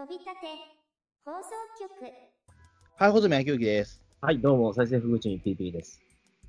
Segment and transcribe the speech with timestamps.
[0.00, 0.46] 飛び立て
[1.26, 2.10] 放送局
[2.96, 4.02] はい、穂積明之です。
[4.22, 6.00] はい、どうも、再生不口に PP です。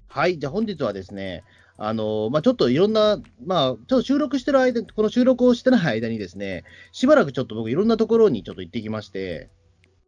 [0.08, 1.44] はい、じゃあ本日はですね、
[1.76, 9.50] あのまあ、ちょっといろんな、まあ、ちょっと収録してる間、この収録をしてない間にですね、しばらくちょっと僕、いろんなところにちょっと行ってきまして、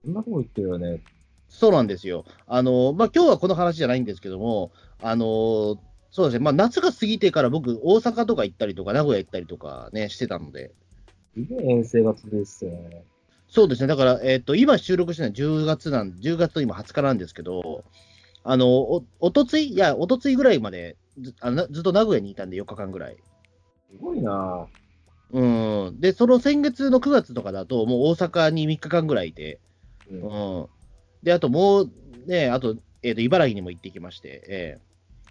[0.06, 1.04] そんなとこ言ってるよね。
[1.50, 2.24] そうなんですよ。
[2.48, 4.72] あのまあ、今日はこの話じゃないんですけども、
[5.02, 5.82] あの
[6.12, 10.72] そうですね、まあ、夏が過ぎてから僕、大阪とか行ったりとか、名古屋行ったりとかね、してたので、
[11.34, 13.04] すげえ遠征が続いてたよね。
[13.54, 17.84] そうですね、だから、えっ、と、今収録してるのは10月なん、10月と今20日なんですけど、
[18.44, 23.18] あの、お、おとつい、いや、おとついぐらいまでずあのずっと名古屋にいたんで、4日間ぐらい。
[23.92, 24.66] すごいな
[25.32, 25.46] う
[25.92, 26.00] ん。
[26.00, 29.60] で、その先月の9月とかだと、もう大阪に3日間ぐらいいて、
[30.10, 30.68] うんうん。
[31.22, 31.92] で、あともう、
[32.26, 34.82] ね、あと、えっ、と、茨城にも行ってきまして、ええ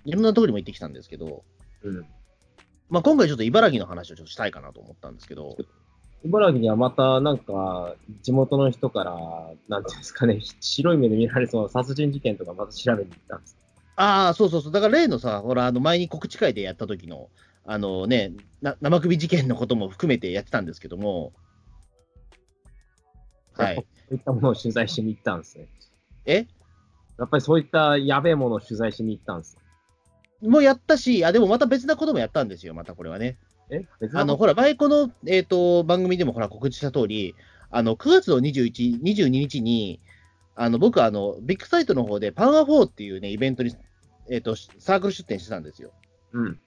[0.05, 1.43] いろんなところにも行ってきたんですけど、
[1.83, 2.07] うん。
[2.89, 5.57] まあ、今回ちょっと茨城の話をちょっとしたいかなと思ったんですけど、
[6.25, 9.12] 茨城にはまた、なんか、地元の人から、
[9.69, 13.56] なんていうんですかね、白い目で見られそうな殺人事件とかまた調べに行ったんです。
[13.97, 14.73] ああ、そうそうそう。
[14.73, 17.28] だから例のさ、ほら、あの前に告知会でやった時の、
[17.65, 21.33] あのね、な生首事件のことも含めてやってたんですけども、
[23.53, 23.77] はい。
[23.77, 25.69] そういったものを取材しに行ったんですね。
[26.25, 26.47] え？
[27.19, 29.59] やっぱりそういったやべえものを取材しに行ったんです。
[30.41, 33.37] もうやったし、あ、でもまた別なこともやったんですよ、またこれはね。
[34.15, 37.34] あの、ほら、前この、えっ、と、番組でもほら告知した通り、
[37.70, 40.01] あの、9月の21、22日に、
[40.55, 43.75] あの、僕、あの、ビッグサイトの方で、パンア4っていうね、イベントに、
[44.31, 45.93] えっ、と、サークル出展してたんですよ。
[46.33, 46.61] うん。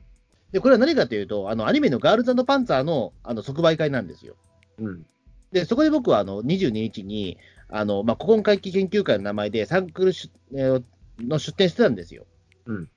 [0.51, 4.35] で、これは何かというと、あの、アニメのガールズパンツァーの、あの、即売会なんですよ。
[4.79, 5.05] うん。
[5.51, 7.37] で、そこで僕はあの22日に、
[7.69, 10.83] あのまあ、古今回帰研究会の名前でサークルし、えー
[11.19, 12.25] の出展してたんですよ。
[12.65, 12.89] うん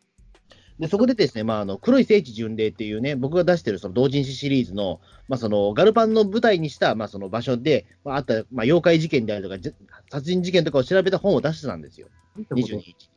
[0.79, 9.75] で、そこでですね、まあ、あの黒い聖地巡礼っていうね、僕が出してるその同人誌シリーズの、まあ、そのガルパンの舞台にした、まあ、その場所で、まあ、あった、まあ、妖怪事件であるとか、じ
[10.11, 12.09] 殺人事件とかを調べた本を出してたんですよ。
[12.53, 13.11] 22日。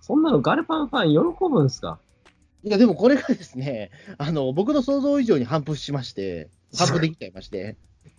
[0.00, 1.98] そんなのガルパンファン喜ぶんすか？
[2.64, 7.76] いや、でもこれがですね、あの、僕の想像以上に反布しまして、反布できちゃいまして。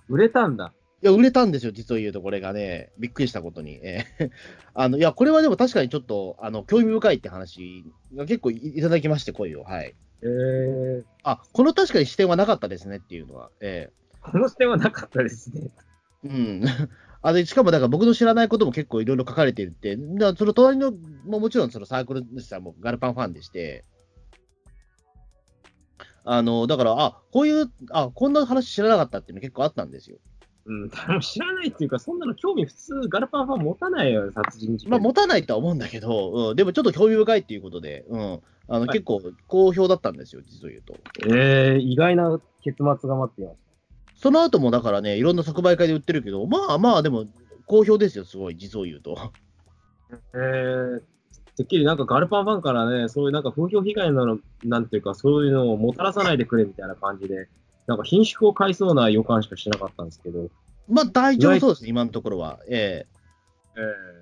[0.08, 0.74] 売れたんだ。
[1.04, 3.80] いや、売れたんですよ、実を言うと、これがね、びっくりしたことに。
[3.82, 4.30] えー
[4.74, 7.86] あのいや、これはでも確かにちょっとあの興味深いって話
[8.16, 9.64] が結構いいただきまして、声を。
[9.64, 9.96] はい。
[10.22, 13.50] えー、あこの確かに視点はなかったですねっていうのは。
[13.60, 13.90] え
[14.22, 15.72] この視点はなかったですね。
[16.24, 16.66] ーうん。
[17.24, 23.86] あでしかも、だから僕の知らないことも結構いろいろ書かれていて、だからその隣の、ももちろんそのサークル主さんもガルパンファンでして、
[26.24, 30.18] あのだから、あこういう、あこんな話知らなかったっていうの結構あったんですよ。
[30.66, 34.92] うん、 でも知らないっていうか、そんなの興味普通、ガルパンファン持たないよ、殺人事件。
[34.92, 40.96] まあ、持たないとは思うんだけど、うん、でもちょっと興味深いっていうことで、うん、あのはい結構好評だったんですよ、実を言うと。
[41.28, 43.58] えー、意外な結末が待っています。
[44.16, 47.26] その後もだからね、いろんな即売会で売ってるけど、まあまあ、でも
[47.66, 49.18] 好評ですよ、すごい、実を言うと。
[50.36, 51.02] えー、
[51.58, 57.50] てっきりなんかガルパンファンからね、そういうなんか風評被害なの、なんていうか、そういうのをもたらさないでくれみたいな感じで、
[57.92, 60.50] なんか品種を買いそうな予感しかしてなかったんですけど、
[60.88, 62.60] まあ大丈夫そうですね、今のところは。
[62.70, 63.06] え
[63.76, 64.22] ええ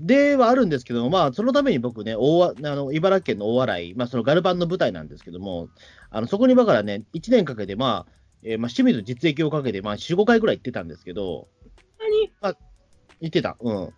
[0.00, 5.68] ではあるんですけど、まあ、そのために僕ね、大わあの茨城県の大洗、まあ、そのガルパンの舞台なんですけども、
[6.08, 8.12] あのそこにだからね、1年かけて、まあ、
[8.42, 11.48] えーまあ、清水実益をかけて、まあ、4、5回ぐらい行ってたんですけど、
[12.00, 12.32] 何
[13.20, 13.58] 行ってた。
[13.60, 13.92] うん。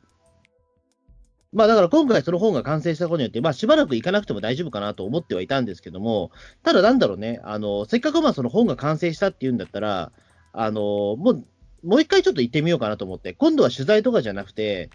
[1.55, 6.33] まあだから今回その本が完成したことによって、まあしばらく行かなくても大丈夫かなと思ってはいたんですけども、
[6.65, 10.13] ただなんだろうね、あの、せっかくまあその本が完成したっていうんだったら、
[10.53, 11.45] あの、もう、
[11.85, 14.91] もう一回ちょっと行ってみようかなと思って、今度は取材とかじゃなくて、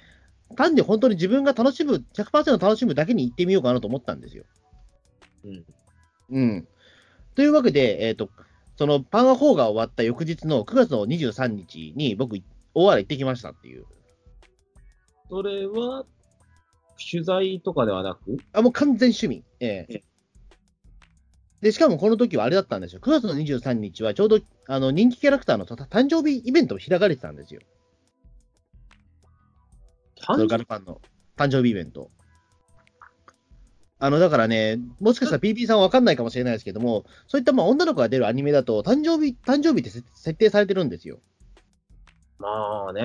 [0.57, 4.43] 単に本当に自分が楽しむ、100%楽しむだけに行ってみようかなと思ったんですよ。
[5.45, 5.65] うん。
[6.31, 6.67] うん。
[7.35, 8.29] というわけで、えっ、と、
[8.75, 12.37] そのパンア4が終わった翌日の9月の23日に僕、
[12.73, 13.85] 大洗行ってきましたっていう。
[15.29, 16.05] それは、
[16.99, 18.37] 取材とかではなく？
[18.53, 19.43] あ、もう完全趣味。
[19.59, 20.03] えええ
[21.61, 23.01] で、しかもこの時はあれだったんですよ。
[23.01, 27.59] 9月の23日はちょうどあの人気キャラクターのた誕生日イベントを開かれてたんですよ。
[30.25, 31.01] ガルパンの
[31.35, 32.11] 誕生日イベント。
[34.01, 41.19] あの、だからね、もしかしたら PP さんは分かんないかもしれないですけども、そういったまあ女の子が出るアニメだと、誕生日、誕生日ってせ設定されてるんですよ。
[42.37, 43.01] まあね、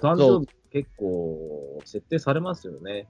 [0.00, 3.08] 誕生日結構設定されますよね。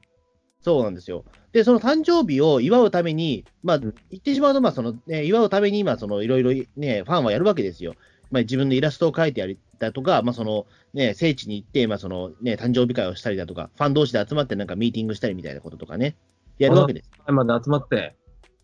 [0.61, 1.25] そうなんですよ。
[1.51, 7.95] で、その誕生日を祝うために、まあ、言ってしまうと、まあ、その、ね、祝うために、まあ、その、いろいろね、ファンはやるわけですよ。
[8.31, 16.17] まあ、自分のイラストを描いてやりだとか、まあ、その、ね、聖地に行って、まあ、その、ね、誕生日会をしたりだとか、ファン同士で集まってなんかミーティングしたりみたいなこととかね、
[16.59, 17.11] やるわけです。
[17.27, 18.15] 前まで集まって、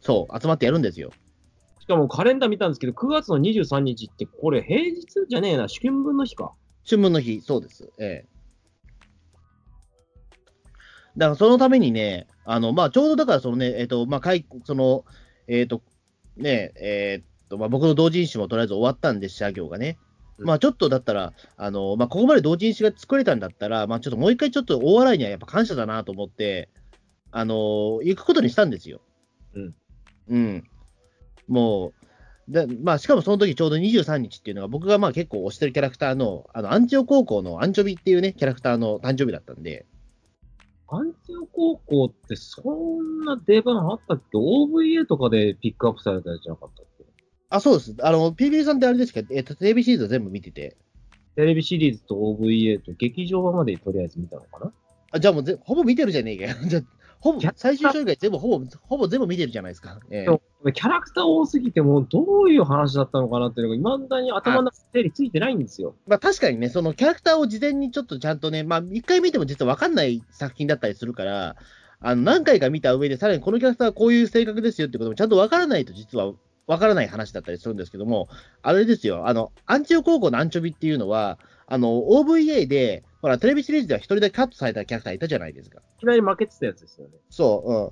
[0.00, 1.10] そう、集まってやるんですよ。
[1.81, 6.52] しかもカレンダー見たんですけど、9月の23日って、これ平日じゃねえな、春分の日か。
[6.88, 7.90] 春分の日、そうです。
[7.99, 8.31] ええ。
[11.17, 15.05] だからそのためにね、あの、まあ、ちょうどだからそのね、えっ、と、まあ、会、その、
[15.47, 15.82] えっ、と、
[16.37, 19.99] ね、えっ、と、まあ、僕の同人誌もとりあえず終わったんで、社業がね。
[20.38, 26.70] うんまあ、ちょっとだったら、あの、まあ、ここまで同人誌が作れたんだったら、まあ、ちょっともう一回ちょっと大笑いにはやっぱ感謝だなと思って、
[27.31, 29.00] あの、行くことにしたんですよ。
[29.55, 29.75] うん。
[30.29, 30.64] うん。
[31.49, 31.93] もう、
[32.49, 39.87] でまあ、しかもその時ちょうど23日っていうのが、僕がまあ結構推してるキャラクターの、あの、アンチオ高校のアンチョビっていうね、キャラクターの誕生日だったんで、
[40.94, 47.05] アンテオ高校ってそんな出番あったっけ ?OVA とかでピックアップされたやつじゃなかったっけ？
[47.49, 47.97] あ、そうです。
[48.03, 49.23] あの、PB さんってあれですけ？
[49.23, 50.77] ど、えっと、テレビシリーズは全部見てて、
[51.35, 54.73] テレビシリーズと OVA と劇場版までとりあえず見たのかな？
[55.12, 56.56] あ、じゃあもうぜ、ほぼ見てるじゃねえかよ。
[56.69, 56.83] じゃあ
[57.23, 60.01] ほぼ最終章以外全部、ほぼ、ほぼ全部見てるじゃないですか。
[60.11, 65.95] ええキャラクター多すぎて、もうどういう話だったのかなっていうのが、未だに頭の中整理ついてないんですよ。
[66.09, 71.55] まあ確かにね、そのキャラクターを事前にちょっとちゃんとね、まあ一回見ても実は分かんない作品だったりするから、
[72.01, 76.33] あの何回か見た上で、さらにこのキャラクターはこういう性格ですよってこともちゃんと分からないと実は
[76.67, 78.29] 分からない話だったりするんですけども、
[78.63, 81.39] あれですよ、あの、アンチオ高校のアンチョビっていうのは、
[81.73, 85.81] あの、OVA で、ほら、テレビシリーズでは一人だけカットされたキャラクターいたじゃないですか。
[85.97, 87.15] いきなり負けてたやつですよね。
[87.31, 87.91] そう、うん。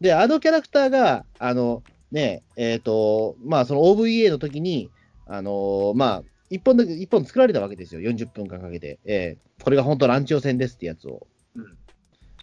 [0.00, 4.90] で、あのキャラクターが、あの、ね、えっ、と、まあ、その OVA の時に、
[5.28, 8.00] あのーまあ、一本だけ、一本作られたわけですよ。
[8.00, 8.98] 40分間かけて。
[9.04, 11.26] えーこれが本当ランチオ戦ですってやつを。
[11.54, 11.78] うん。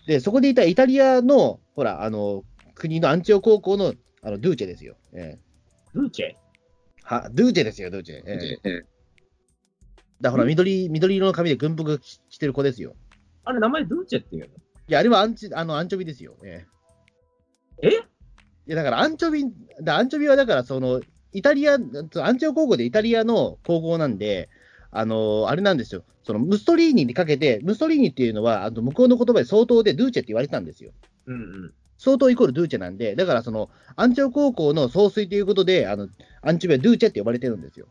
[0.08, 2.44] で、そこでいたイタリアの、ほら、あの、
[2.76, 4.96] 国のアンチオ高校の、あの、ドゥーチェですよ。
[5.14, 5.38] え
[5.94, 6.28] ルーチェ？
[6.28, 6.34] ー
[7.04, 8.16] は、ドゥーチェですよ、ドゥーチェ。
[8.26, 8.86] えーえ
[10.22, 12.96] だから緑、緑色の髪で軍服着てる子ですよ。
[13.44, 14.48] あれ、名前ルーチェっていうの？
[14.48, 14.52] い
[14.88, 16.36] や、あれはアンチ、あの、アンチョビですよ。
[16.44, 17.90] えーえ？
[17.90, 17.92] い
[18.68, 19.46] や、だからアンチョビ、
[19.82, 21.02] だアンチョビはだから、その、
[21.34, 21.80] イタリア、アン
[22.38, 24.50] チョ高校でイタリアの高校なんで、
[24.92, 30.94] あのあれなんですよ、そのムストリーニにかけて、ムストリーニっていうのは、あの向こうの言葉で相当でドゥーチェって言われてたんですよ。
[31.26, 31.74] うんうん。
[31.98, 36.08] 相当イコールドゥーチェなんで、だからその、アンチョ高校の総帥ということで、あの
[36.42, 37.88] アンチョビはドゥーチェって呼ばれてるんですよ。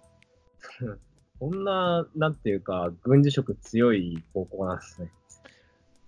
[1.44, 5.10] こんな、なんていうか、軍事色強い高校なんですね。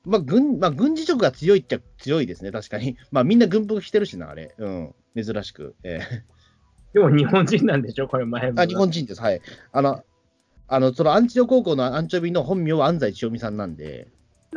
[0.06, 2.96] まあ、軍、まあ、軍事色が強いっちゃ強いですね、確かに。
[3.12, 4.54] まあ、みんな軍服着てるしな、あれ。
[4.56, 4.94] うん。
[5.14, 5.74] 珍しく。
[5.82, 6.24] ええ
[6.94, 8.08] でも日本人なんでしょ？
[8.08, 8.62] これ前も。
[8.62, 9.20] あ、日本人です。
[9.20, 9.42] はい。
[9.72, 10.02] あの、
[10.68, 14.08] あの、そのアンチオ高校のアンチョビの本名は安西千代美さんなんで、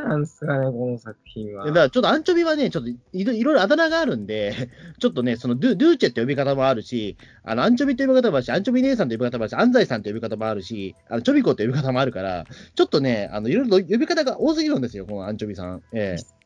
[0.03, 1.65] なんすかね、この作品は。
[1.65, 4.53] だからちょっとアンチョビはね、ちょっといろいろあだ名があるんで、
[4.99, 15.83] ちょっとね、そのドゥドゥーチェって呼び方もあるし、あのアンチョビと呼び方もあるし、アンチョビ姉さんと呼び方もあるし、安西さんと呼び方もあるし、あのチョビコって呼び方もあるから、ちょっとね、あのいろいろ呼び方が多すぎるんですよ、このアンチョビさん。
[15.93, 16.39] ええ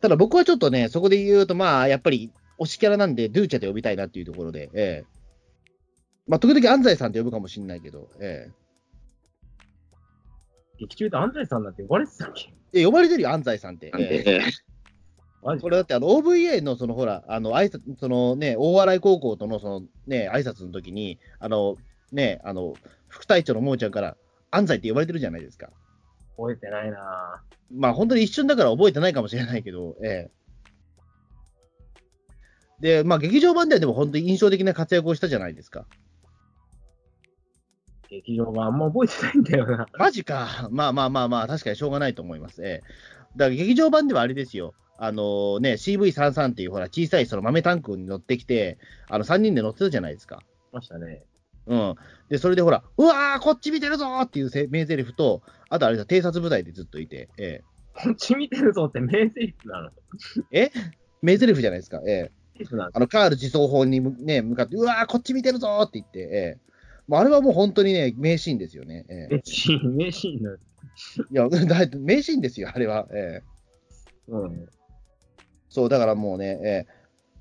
[0.00, 5.04] ただ僕はちょっとね、そこで言うと、まあ、やっぱり推しキャラなんで、ドゥーチェで呼びたいなっていうところで、ええ
[6.26, 8.63] まあ、時々安西さんって呼ぶかもしれないけど、ええ
[10.78, 12.52] 劇中で安西さんなんて呼ばれてたっけ？
[12.72, 13.92] ええ呼ばれてるよ、安西さんって。
[13.98, 14.40] ええ
[15.42, 21.76] マジこれだってあの OVA のそのほら、あの挨拶そのね、大洗高校とのそのね、挨拶の時に、あの
[22.12, 22.74] ね、あの、
[23.08, 24.16] 副隊長のももちゃんから
[24.50, 25.68] 安西って呼ばれてるじゃないですか。
[26.36, 30.30] 覚えてないなまあ本当に一瞬だから覚えてないかもしれないけど、ええ。
[32.80, 35.86] で、まあ劇場版ではでも本当に印象的な活躍をしたじゃないですか。
[38.14, 39.86] 劇場版あんま覚えてないんだよな。
[39.98, 40.68] マジか。
[40.70, 42.64] まあまあまあまあ、確かにしょうがないと思います。
[42.64, 42.82] ええ。
[43.36, 44.74] だから劇場版ではあれですよ。
[44.96, 48.78] あのね、CV33 っていうほら小さいその豆タンクに乗ってきて、
[49.08, 50.42] あの3人で乗ってたじゃないですか。
[50.72, 51.24] ましたね。
[51.66, 51.94] うん。
[52.28, 57.62] で、それでほら、うわー、こっち見てるぞーっていうせ名台詞と、あとあれだ、偵察部隊でずっといて、え
[57.94, 59.90] こっち見てるぞって名台詞なの？
[60.52, 60.70] え？
[61.22, 66.58] 名台詞じゃないですか、ええあの、カール自走砲にむね、向かって、うわー、こっち見てるぞーって言って、ええ
[67.06, 69.04] もうあれはもう本当にね、名シーンですよね。
[69.08, 70.58] ええ名シーン、名シーン。
[71.30, 71.48] いや、
[71.98, 73.06] 名シーンですよ、あれは。
[73.12, 73.42] ええ
[74.28, 74.66] うん。
[75.68, 76.86] そう、だからもうね、ええ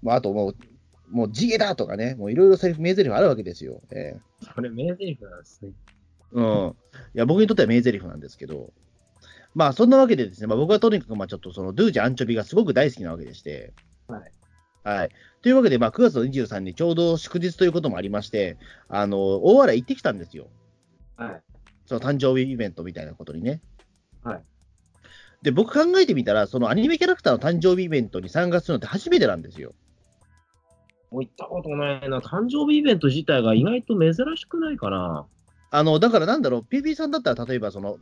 [0.02, 0.56] まあ、あともう、
[1.10, 3.82] もう地毛だとかね、もういろいろセリフ、名台詞あるわけですよ。
[3.92, 4.20] ええ
[4.54, 5.72] それ名台詞なんですね。
[6.32, 6.76] うん。
[7.16, 8.74] いや、僕にとっては名台詞なんですけど、
[9.56, 13.74] まあ、そんなわけでですね、まあ、僕はとにかく、まあ、ちょっとその、ドゥージアンチョビがすごく大好きなわけでして、
[14.08, 14.32] はい。
[14.84, 15.10] はい。
[15.42, 18.58] というわけで、まあ、9月の23日、ちょうど祝日ということもありまして、
[18.90, 20.48] あの、大洗行ってきたんですよ。
[21.16, 21.42] はい。
[21.86, 23.62] その誕生日イベントみたいなことにね。
[24.24, 24.44] はい。
[25.42, 29.74] で、僕考えてみたら、そのアニメキャラクターの誕生日イベントに参加するのって初めてなんですよ。
[31.12, 32.20] もう行ったことないな。
[32.20, 35.28] 誕生日イベント自体が意外と珍しくないかな。
[35.70, 37.98] あの、だからなんだろう、PP さんだったら、例えばその、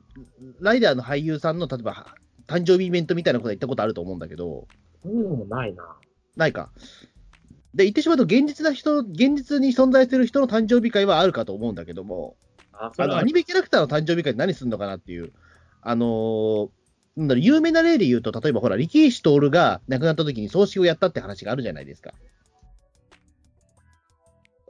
[0.59, 2.15] ライダーの俳優さんの、例えば、
[2.47, 4.67] 誕生日イベントみたいなことは行ったことあると思うんだけど、
[5.03, 5.83] そういうのもないな。
[6.35, 6.71] ないか。
[7.73, 12.35] で、言ってしまうと現実な人、現実に存在している人の誕生日会はあるかと思うんだけども、
[12.73, 15.31] ああのアニメキャラクターの誕生日会って何するのかなっていう、
[15.81, 16.69] あのー
[17.17, 22.13] なんだろう有名な例で言うと、例えばほら、力石徹が亡くなった時に葬式をやったって話があるじゃないですか。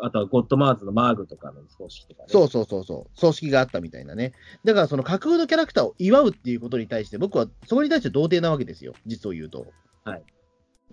[0.03, 2.29] あとはゴッドマーズのマーグとかの葬式とかね。
[2.29, 4.33] そうそうそうそう、葬式があったみたいなね。
[4.63, 9.67] だからその架空のキャラクターを祝うっていうことに対して、僕はそこに対して童貞なわけですよ、実を言うと。
[10.03, 10.23] はい。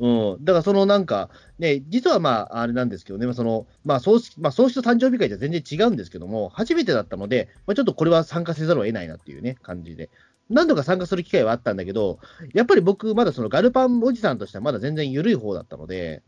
[0.01, 1.29] うん、だからそのなんか、
[1.59, 10.11] ね、実はまあ、あれなんですけどね、まあそのまあ、葬式、まあ、葬式と誕生日会じゃ全然違うんですけども、初めてだったので、まあ、ちょっとこれは参加せざるを得ないなっていうね、感じで。
[10.51, 12.21] 何度か参加する機会はあったんだけど、
[12.55, 16.23] やっぱり僕、まだそのガルパンおじさんとしてはまだ全然緩い方だったので、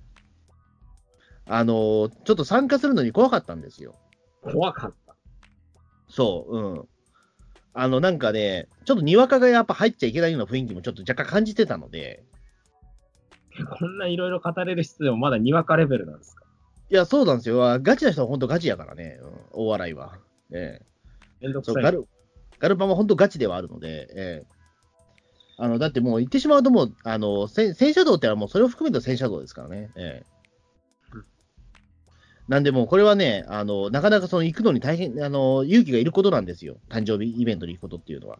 [1.47, 3.97] あのーちょっと参加するのに怖かったんですよ。
[4.43, 5.17] 怖かった。
[6.09, 6.89] そう、うん。
[7.73, 12.25] あの、なんかね、ちょっとにわかがやっぱ入っちゃいけないような雰囲気もちょっと若干感じてたので、
[13.79, 16.45] こんないろいろ語れる人でもまだにわかレベルなんですか？
[16.91, 17.59] いや、そうなんですよ。
[17.83, 20.19] ガチな人は本当ガチやからね、うん、大笑いは。
[20.53, 20.87] ええ
[21.41, 21.83] めんどくさい。
[21.83, 22.07] ガル、
[22.59, 24.47] ガルパンは本当ガチではあるので、ええ
[25.57, 29.91] あの、だってもう言ってしまうともう、あの、戦戦車道ってのはもうそれを含めた戦車道ですからね。
[29.95, 30.27] ええ
[31.15, 31.25] うん
[32.49, 36.79] なんでもうこれはね、あの、なかなかその行くのに大変、あの、勇気がいることなんですよ。
[36.89, 38.39] 誕生日イベントに行くことっていうのは。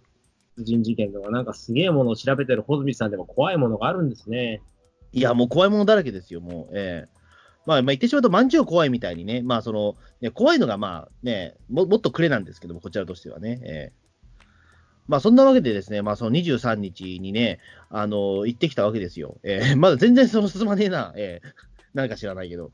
[0.57, 4.63] 殺人事件とかなんかすげえものを調べてる穂積さんでも怖いものがあるんですね。
[5.13, 6.79] いや、もう怖いものだらけですよ、もう。
[6.79, 7.21] ええ
[7.67, 13.61] まあ、まあ、言ってしまうと、まんじゅう怖いみたいにね、まあ、その、ね、怖いのが、まあ、ね、ももっとくれなんですけども、こちらとしてはね。
[13.65, 14.01] ええ
[15.09, 19.39] まあ、そんなわけでですね、まあ、その23日にね、あの、行ってきたわけですよ。
[19.43, 21.49] ええ まだ全然その進まねえな、ええ
[21.95, 22.71] なんか知らないけど。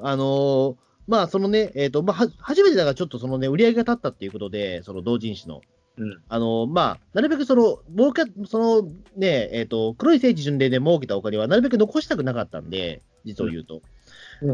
[0.00, 5.60] あのまあ、そのね、えっ、と、まあ、初めてだからちょっとそのね、売り上げが立ったっていうことで、その同人誌の。
[5.96, 6.22] うん。
[6.28, 13.76] あの、まあ、なるべくその、儲け、そのね、えっ、と、黒い聖地巡礼で儲けたお金はなるべく残したくなかったんで、実を言うと。
[13.76, 13.84] うんうん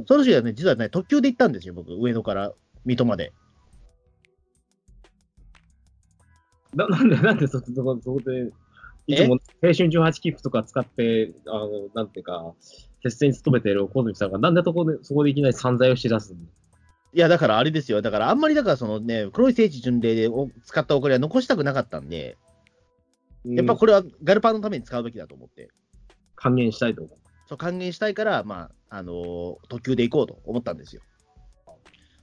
[0.06, 2.52] その時はね、実はね、特急で行ったんですよ、僕、上野から
[2.84, 3.32] 水戸まで。
[6.74, 8.52] ななんで、なんでそ、そこ、そこで、
[9.06, 12.54] いつも青春18切符とか使って、あの、なんていうか、
[13.02, 16.38] 決戦に勤めている小泉さんが、なんでそこで、そこでいきなり散財をしだすの
[17.12, 18.02] いや、だからあれですよ。
[18.02, 22.36] だからあんまりだからそのね、黒い聖地巡礼でお使ったお金は残したくなかったんで、
[23.44, 25.70] やっぱこれはガルパンのために使うべきだと思って、
[26.36, 27.18] 還元したいと思う。
[27.48, 31.02] そう還元したいから、まあ、あのー特急で行こうと思ったんですよ。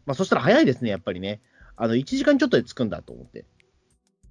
[0.06, 1.42] まあ、そしたら早いですね、やっぱりね。
[1.76, 3.46] あの、1時間ちょっとで着くんだと思って。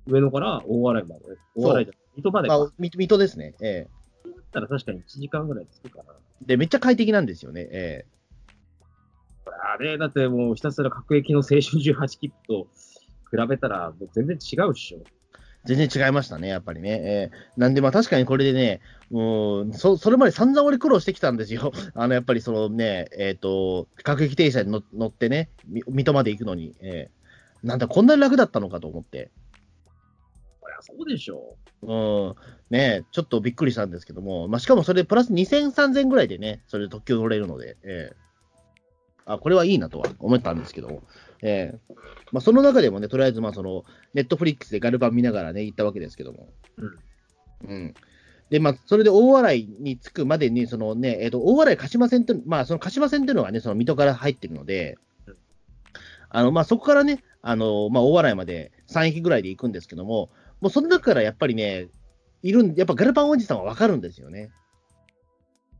[0.07, 1.23] 上野から大洗まで。
[1.55, 2.59] 大洗じゃ水戸までか。
[2.59, 3.55] まあ、み水戸ですね。
[3.61, 3.89] ええ
[4.25, 6.15] だったら確かに1時間ぐらい着くかな。
[6.41, 7.69] で、めっちゃ快適なんですよね。
[7.71, 8.07] え
[9.47, 12.69] あれ、だってもうひたすら各駅の青春18切符と
[13.31, 14.99] 比べたら、もう全然違うっしょ。
[15.01, 15.17] え
[15.67, 16.91] 全然違いましたね、やっぱりね。
[16.91, 21.73] ええなんで、まあ確かにこれでね、もう、そそれまで散々俺苦労してきたんですよ。
[21.95, 29.31] あの、やっぱりそのね、えっ、と、各駅停車に乗乗ってね、み水戸まで行くのに、ええなんだ、こんなに楽だったのかと思って。
[30.63, 31.57] そりゃそうでしょ。
[31.83, 31.95] う
[32.31, 32.35] ん、
[32.71, 38.26] ねちょっとびっくりしたんですけども、まあ、しかもそれプラス2000、3000ぐらいでね、それで特急乗れるので、ええ
[39.27, 41.03] あ、これはいいなとは思ったんですけども、
[41.43, 41.95] ええ
[42.33, 46.49] まあ、その中でもね、とりあえず、まあ、その、ネットフリックスでガルバン見ながらね、行ったわけですけども。
[46.79, 47.69] うん。
[47.69, 47.95] うん。
[48.51, 55.37] で、まあ、それで大洗に着くまでに、そのね、えっ、と、大洗鹿島線って、まあ、その鹿島線っていうのがね、その水戸から入ってるのでうん、
[56.31, 60.31] あの、まあ、そこからね、あの、まあ、大洗まで3駅ぐらいで行くんですけども、
[60.61, 61.89] もうその中からやっぱりね、
[62.43, 64.51] いるん、やっぱガルパンおじさんはわかるんですよね。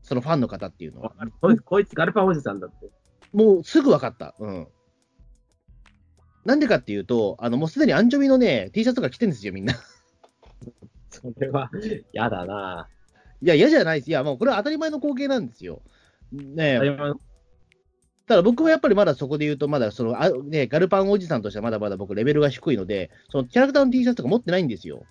[0.03, 1.13] そのファンの方っていうのは。
[1.65, 2.89] こいつガルパンおじさんだって。
[3.33, 4.35] もうすぐ分かった。
[4.39, 4.67] うん。
[6.45, 9.73] なんでかっていうと、あの、もうすでにアンチョビのね、T シャツとか着てるんですよ、みんな。
[11.09, 11.69] それは、
[12.13, 12.87] やだな
[13.41, 14.09] いや、嫌じゃないです。
[14.09, 15.81] いや、もうこれは当たり前の光景なんですよ。
[16.31, 16.79] ね。
[18.27, 25.03] ただ僕はやっぱりまだそこで言うと、まだその、あね、ガルパンおじさんとしてはまだまだ僕レベルが低いので、そのキャラクターの T シャツとか持ってないんですよ。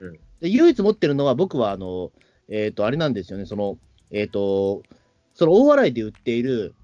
[0.00, 2.12] うんで唯一持ってるのは僕はあの、
[2.48, 3.78] えっ、と、あれなんですよね、その、
[4.10, 4.82] えっ、と、
[5.32, 6.74] その大洗で売っている、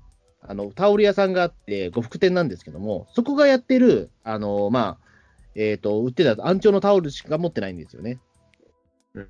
[0.43, 4.99] あの、タオル屋さんがあって、呉服店なんですけども、そこがやってる、あの、まあ、
[5.55, 8.19] えっ、と、売ってた暗調のタオルしか持ってないんですよね。
[9.15, 9.29] うん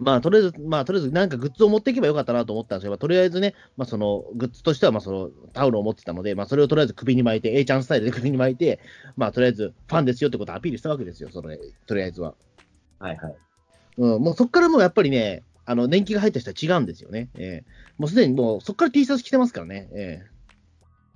[0.00, 8.80] まあ、とりあえず、まあ、とりあえず、なんかグッズを持っていけばよかったなと思ったんですけど、まあとりあえずね、まあ、その、グッズとしては、まあ、その、タオルを持ってたので、まあ、それをとりあえず首に巻いて、A ちゃんスタイルで首に巻いて、
[9.18, 11.54] まあ、とりあえず、ファンですよってことをアピールしたわけですよ、その、
[11.86, 12.34] とりあえずは。
[12.98, 13.36] はいはい。
[13.98, 17.28] うん、もうそこからもうやっぱりね、あの、年季が入った人は違うんですよね。
[17.34, 17.64] ええ
[17.98, 19.88] もうすでにもう、そこから T シャツ着てますからね。
[19.92, 20.22] え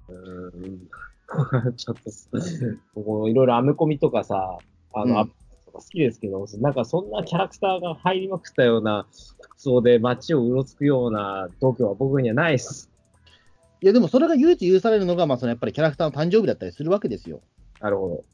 [0.09, 0.89] うーん。
[1.77, 1.97] ちょっ
[2.95, 4.61] といろいろアメコミとかさ、
[4.93, 5.33] あの、うん
[5.75, 9.07] 好きですけど、なんかそんなキャラクターが入りまくったような
[9.41, 12.91] 服装で街をうろつくような度胸は僕にはないです。
[13.81, 17.43] いや、でもそれが唯一許されるのが、まあ、そのやっぱりキャラクターの誕生日だったりするわけですよ。
[17.81, 18.25] なるほど。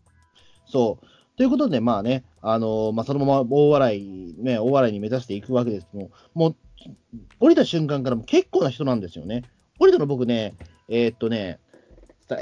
[0.67, 1.07] そう。
[1.41, 6.57] ということで、まあね、あのまあ、そのまま大笑い、ね、大笑いに目指していくわけですけども、もう、
[7.41, 9.47] 降りた瞬間からも結構な人なんですよね。
[9.79, 10.55] 降りたの僕ね、
[10.91, 11.59] えーっとね、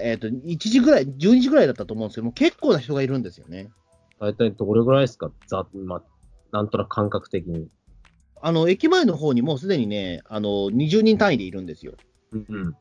[0.02, 3.70] えーっと、1時ぐらい、12時ぐらいだったと思うんですけども、結構な人がいるんですよね。
[4.18, 5.30] 大体どれぐらいですか？
[5.46, 6.02] ざ、まあ、
[6.50, 7.68] なんとなく感覚的に。
[8.42, 11.92] あの、駅前の方にもうすでにね、あの、20人単位でいるんですよ。
[12.32, 12.76] うん。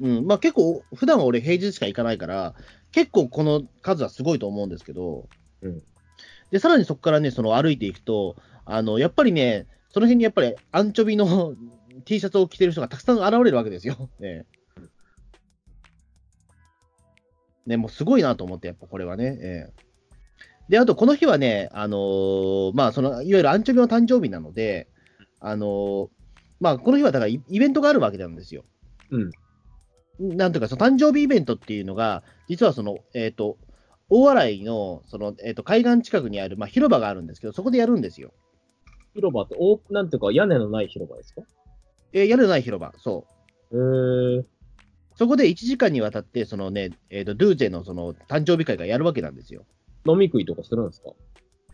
[0.00, 2.54] うん、まあ結構、普段は俺平日しか行かないから、
[2.90, 5.30] 結構この数はすごいと思うんですけど、
[5.62, 5.82] うん
[6.52, 11.54] で、さらにそこからね、その歩いていくと、あの、やっぱりね、その辺にやっぱりアンチョビの
[12.04, 14.10] T シャツを着てる人がたくさん現れるわけですよ。
[14.20, 14.44] ね
[17.64, 19.38] ね、もうすごいなと思って、やっぱこれはね。
[19.40, 19.92] ええ
[20.68, 24.88] で、あとこの日はね、あのーまあ、その、いわゆるアンチョビの誕生日なので、
[25.40, 26.08] あのー
[26.60, 28.64] まあ、この日はだからイイベントがあるわけなんですよ。
[29.10, 30.36] うん。
[30.36, 33.58] なんというか、その誕生日イベントっていうのが、実はその、えっ、と、
[34.14, 38.32] 大洗の、その、えっ、と、海岸近くにある、まあ、広場があるんですけど、そこでやるんですよ。
[39.14, 41.42] 広場って、おなんていうか屋根のない広場ですか？
[42.12, 43.26] えーやるない広場、そ
[43.70, 43.76] う。
[44.36, 44.44] へー。
[45.14, 49.64] そこで1時間にわたって、そのね、えっ、と、ドゥーチェのその誕生日会がやるわけなんですよ。
[50.06, 51.10] 飲み食いとかするんですか？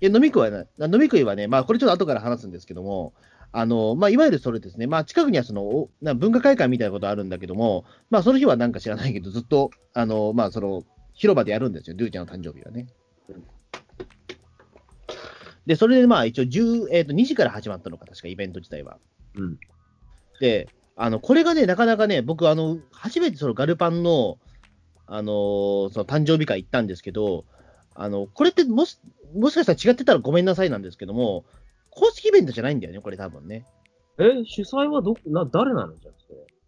[0.00, 3.14] いや飲み食いはね、飲み食いはね、まあ、これちょっと後から話すんですけども、
[3.50, 10.85] あの、まあ、いわゆるそれですね、まあ、近くにはその、おな文化会館みたいなことあるんだけども、まあ、その日はなんか知らないけど、ずっと、あの、まあ、その、
[11.18, 12.87] 広場でやるんですよ、ドゥーチェの誕生日はね。
[15.66, 18.98] で、それでまあ、一応10、えっ、と、2時から始まったのか、確かイベント自体は。
[19.37, 19.58] うん。
[20.40, 24.38] で、あの、これがね、なかなかね、僕、あの、初めてそのガルパンの、
[25.06, 27.44] あのーその誕生日会行ったんですけど、
[27.94, 28.98] あの、これってもし、
[29.34, 31.44] もしかしたら違ってたらごめんなさいなんですけども、
[31.90, 33.66] 公式イベントじゃないんだよね、これ多分ね。
[34.18, 36.10] え、主催はど、な、誰なのじゃ。
[36.10, 36.14] い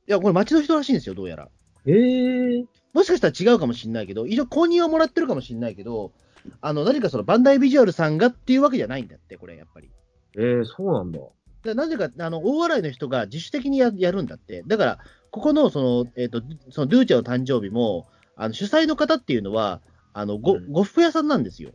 [0.07, 1.49] や、これ街の人らしいんですよ、どうやら。
[1.90, 2.66] えー。
[2.92, 6.12] もしかしたら違うかもしれないけど、一応公認はもらってるかもしれないけど、
[6.61, 9.91] あの、何かそのバンダイビジュアルさんがっていうわけじゃないんだって、これ、やっぱり。
[10.36, 11.21] えー、そうなんだ。
[11.62, 14.62] でなぜか、あの、大洗の人が自主的にややるんだって。
[14.67, 14.99] だから、
[15.30, 21.73] ここの、その、えっ、と、その、ドゥーチャの誕生日も、あの、主催の方っていうのは、あの、ご、うん呉服屋さんなんですよ。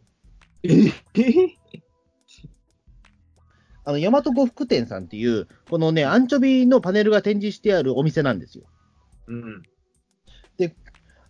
[0.63, 0.91] えー、
[3.83, 8.65] あの、大和呉服店さんっていう、このね、アンチョビのパネルが展示してあるお店なんですよ。
[9.27, 9.63] うん。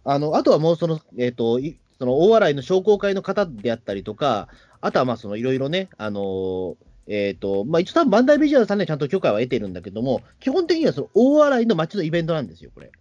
[0.06, 4.48] あの、あとはもうその、えっ、と、いその大洗の商工会の方であったりとか、
[4.82, 6.76] あとはまあそのいろいろね、あのー
[7.08, 12.92] えっ、と、まあ一応多分バンダイビジュアルさんにはちゃんと許可は得てるんだけども、基本的にはその大洗の街のイベントなんですよ、これ。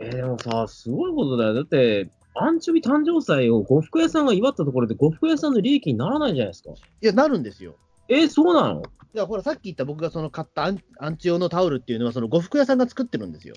[0.00, 1.54] えー、でもさ、すごいことだよ。
[1.54, 6.70] だって、アンチョビ誕生祭を呉服屋さんが祝ったところで、呉服屋さんの利益にならないじゃないですか。
[6.70, 7.74] いや、なるんですよ。
[8.08, 8.82] えー、そうなの？
[8.82, 13.56] だからほら、さっき言った僕がその買ったアンアンチ用のタオルっていうのは、その呉服屋さんが作ってるんですよ。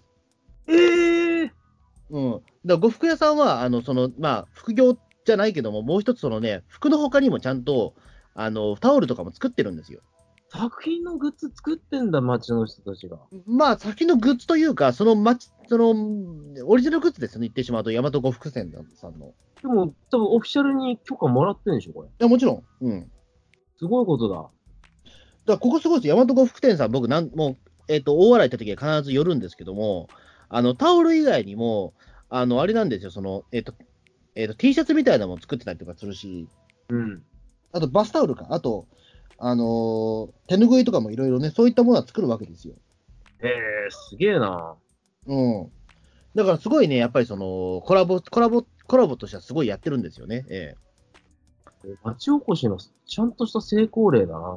[0.67, 1.52] えー、
[2.10, 2.41] うん。
[2.65, 7.95] だ呉服屋さんは、あの、その、まあ、副業じゃないけども、もう一つそのね、服の他にもちゃんと、
[8.34, 10.02] あの、タオルとかも作ってるんですよ。
[10.50, 13.17] 作品のグッズ作ってんだ、街の人たちが。
[13.45, 15.91] まあ、先のグッズというか、その町、その、
[16.65, 19.28] オリジナルグッズですよね、言ってしまうと、大和呉服店さんの。
[19.28, 22.10] いでも、多分オフィシャルに許可もらってんでしょ、これ。
[22.19, 22.63] や、もちろん。
[22.82, 23.00] うん。
[23.00, 23.12] だか
[23.78, 24.50] すごいことだ。
[25.45, 26.13] ら、ここすごいです。
[26.13, 30.10] 大和呉服店さん、僕なん、もう、えっ、と、大洗行った時は必ず寄るんですけども、
[30.50, 31.93] あの、タオル以外にも、
[32.32, 33.74] あの、あれなんですよ、その、えっ、と、
[34.36, 36.48] えっ、と、T シャツみたいなのも作ってたりとかするし、
[36.89, 37.22] うん。
[37.74, 38.88] あと、バスタオルか、あと、
[39.38, 42.76] あのー手ぬぐいとかもいろいろね、そういったものは作るわけですよ。
[43.41, 44.76] えー、すげえな。
[45.28, 45.72] うん。
[46.36, 50.46] だからすごいね、やっぱりその、コラボ、コラボ、コラボとしてはすごいやってるんですよね。
[50.50, 50.76] え
[52.04, 54.56] 町おこしのちゃんとした成功例だな。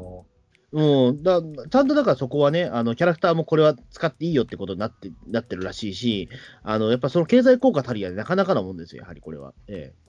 [0.77, 1.23] えうん。
[1.23, 6.29] だちゃんとだからそこはね、あの、キャラクターもこれは使っていいよってことになって、なってるらしいし、
[6.63, 9.55] あの、やっぱその経済効果たりやなかなかなもんですよ、やはりこれは。
[9.69, 10.05] えええー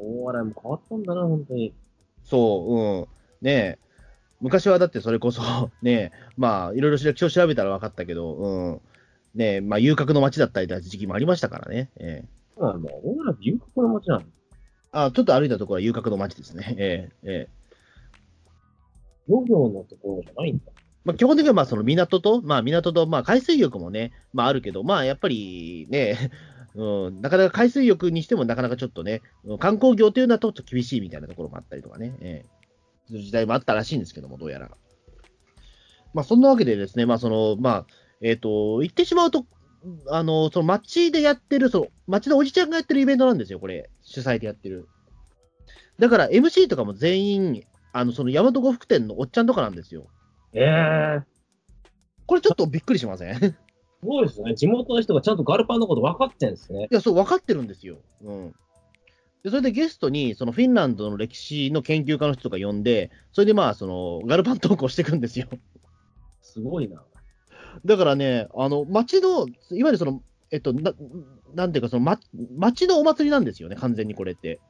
[0.00, 1.74] 大洗も変わったんだな、本当に。
[2.24, 3.46] そう、うん。
[3.46, 3.78] ねえ。
[4.40, 5.42] 昔はだってそれこそ、
[5.82, 8.80] ねえ、まあ、いろいろ歴史を調べたら分かったけど、うん。
[9.34, 11.90] ねえ、まあ、遊郭の街だったりだ時期もありましたからね。
[11.96, 12.90] ええそうなんだ。
[12.92, 14.24] 大洗遊郭の街なの？
[14.92, 16.74] あ、ちょっと歩いたところは遊郭の街ですね。
[16.78, 17.57] ええええ
[19.28, 20.64] 漁業のところじゃないんだ。
[21.04, 26.30] まあ、基本的にはまあその港と、まあ、港と、まあ、海水浴もね、まあ、あるけど、まあ、やっぱりね、
[26.74, 29.22] うん、なかなか海水浴にしてもなかなかちょっとね、
[29.58, 32.58] 観光業というのはちょっと厳しいみたいなところもあったりとかね、ええ
[33.10, 34.70] ういう時代もあったらしいんですけども、どうやら。
[36.14, 37.86] まあ、そんなわけでですね、まあ、その、まあ、
[38.20, 39.46] えっ、と、言ってしまうと、
[40.10, 43.90] あの、その街でやってる、その、街のおじちゃんがやってるイベントなんですよ、これ。
[44.02, 44.88] 主催でやってる。
[45.98, 50.06] だから MC とかも全員、あの、その大和呉服店のおっちゃんとかなんですよ。
[50.54, 51.22] ええ
[52.26, 53.36] これちょっとびっくりしません？
[53.36, 53.56] いす
[54.02, 54.54] ごいですね。
[54.54, 56.88] 地元の人がちゃんとガルパンのこと分かってんですね。
[56.90, 57.98] や、そう、分かってるんですよ。
[58.22, 58.52] うん。
[59.42, 65.46] で、それでゲストに、そのフィンランドの歴史の研究家の人とか呼んで、それでまあ、その、ガルパントークをしていくんですよ。
[66.42, 67.02] すごいな。
[67.84, 70.92] だからね、あの、町の、いわゆるその、えっと、な
[71.54, 72.18] なんていうか、その、ま、
[72.56, 74.60] 町のお祭りなんですよね、完全にこれって。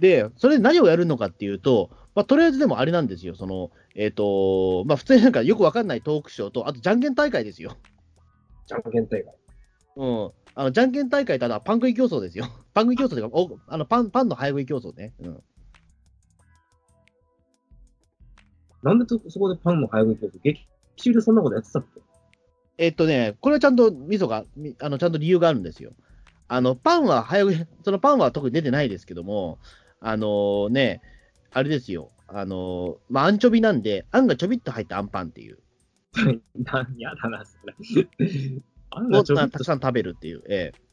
[0.00, 7.76] で、それで何をやるのかっていうと、まあ、とりあえずでもあれなんですよ、その、えっ、と、まあ、普通になんかよくわかんないトークショーと、あと、じゃんけん大会ですよ。
[8.66, 9.34] じゃんけん大会。
[9.96, 10.30] うん。
[10.54, 12.46] あの、じゃんけん大会と、あとはパン食い競争ですよ。
[12.74, 15.14] パン食い競争というか、おあのパン、パンの早食い競争ね。
[15.20, 15.42] うん。
[18.82, 20.40] なんでそそこでパンの早食い競争？
[20.42, 22.00] 劇中でそんなことやってたっけ？
[22.78, 25.92] えっとね、これはちゃんと、味噌が、みあの、ちゃんと理由があるんですよ。
[26.48, 29.58] あの、パンは早食い、そのパンは特に出てないですけども、
[30.00, 31.02] あのね、
[31.52, 32.10] あれですよ。
[32.28, 35.58] あのまあ、アンチョビなんで、あんがちょびっと入ったあんパンっていう。
[36.54, 37.74] な、やだな、それ。
[38.90, 40.42] あんなをちょっとたくさん食べるっていう。
[40.48, 40.86] ええ。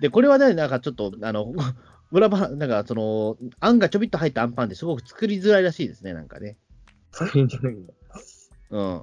[0.00, 1.52] で、これはね、なんかちょっと、あの、
[2.10, 6.56] 裏ば、なんかその、あんがちょびっと入ったあんパンってすごく作りづらいらしいですね、なんかね。
[7.12, 7.92] 作りにくいんだ。
[8.70, 9.02] うん。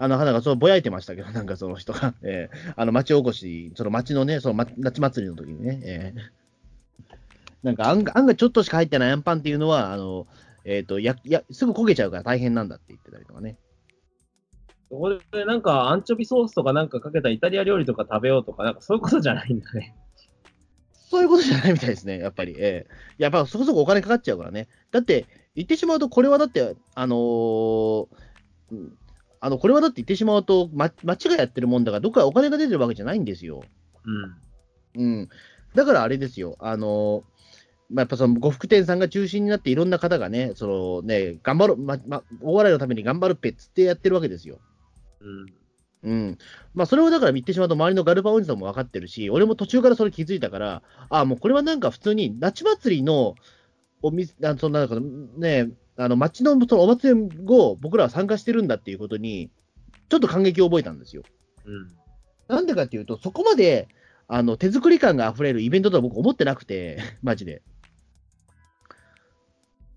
[0.00, 6.38] あの、なんかそうぼやいてましたけど、 なんかその人が、ええあの、町おこし、その町のね、その、ま、夏祭りの時にね、ええ
[7.64, 10.28] なんかあんが、あんがちょっとしか入ってないあんパンっていうのは、あの、
[10.64, 13.58] えっ、と、や、や、すぐ焦げちゃうから大変なんだって言ってたりとかね。
[14.88, 19.96] そこでなんかアンチョビソースとかなんかかけたイタリア料理とか食べようとか、なんかそういうことじゃないんだね。
[20.92, 22.54] そういうことじゃないみたいですね、やっぱり。
[22.58, 24.68] ええやっぱそこそこお金かかっちゃうからね。
[24.92, 28.06] だって、言ってしまうと、これはだって、あのー
[28.70, 28.98] うん
[29.40, 33.62] あの、これはだって言ってしまうと、ま、町がやってるもんだから、どっかお金が出てるわけじゃないんですよ。
[34.96, 35.02] うん。
[35.02, 35.28] うん。
[35.74, 37.38] だからあれですよ、あのー
[37.90, 44.58] まあ、やっぱその呉服店さんが中心になって、いろんな方がね、そのね、頑張ろう、ま、ま、大笑いのために頑張るっぺっつってやってるわけですよ。
[46.02, 46.10] うん。
[46.10, 46.38] うん。
[46.74, 53.34] まあ、それをだから言ってしまうと、周りのガルパンおじさんも分かってるし、俺も途中からそれ気づいたから、ああ、もうこれはなんか普通に、夏祭りの
[54.02, 54.96] お店、あのそのなんか
[55.38, 59.50] ね、あの町のそのお祭りを僕らは参加してるんだっていうことに、
[60.08, 61.24] ちょっと感激を覚えたんですよ。
[61.66, 61.88] うん。
[62.46, 63.88] なんでかっていうと、そこまで
[64.28, 67.62] あの手作り感が溢れるイベントとは僕思ってなくて、 マジで。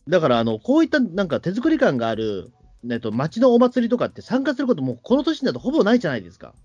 [0.07, 2.51] だから、あの、こういったなんか手作り感がある、
[2.89, 6.55] えっと、町のお祭りとかって参加することもこの年だとほぼないじゃないですか。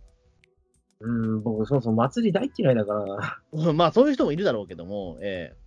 [1.00, 2.94] うん、僕、そもそも祭り大嫌いだか
[3.52, 5.65] ら まあ、そういう人もいるだろうけども、ええ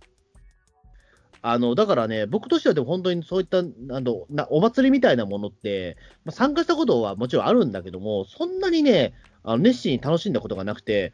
[1.42, 11.12] あの、だからね、僕としてはでも本当にそういった、あの、なお祭りみたいなものって、まあ、参加したことはもちろんあるんだけども、そんなにね、あの熱心に楽しんだことがなくて、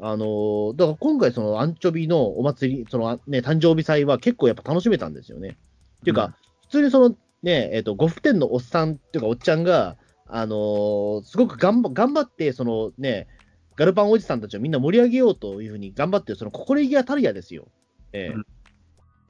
[0.00, 5.58] あの、だから今回そのアンチョビのお祭り、そのね、誕生日祭は結構やっぱ楽しめたんですよね。
[6.00, 6.34] っていうか、うん
[6.66, 13.28] 普通にそのね、えっ、と、呉服店のおっさんっていうかおっちゃんが、あのーすごく頑張頑張って、そのね、
[13.76, 17.68] ガルパンおじさんたちをみんな盛り上げようというふうに頑張ってる、その心意気がたるやですよ。
[18.12, 18.46] ええうん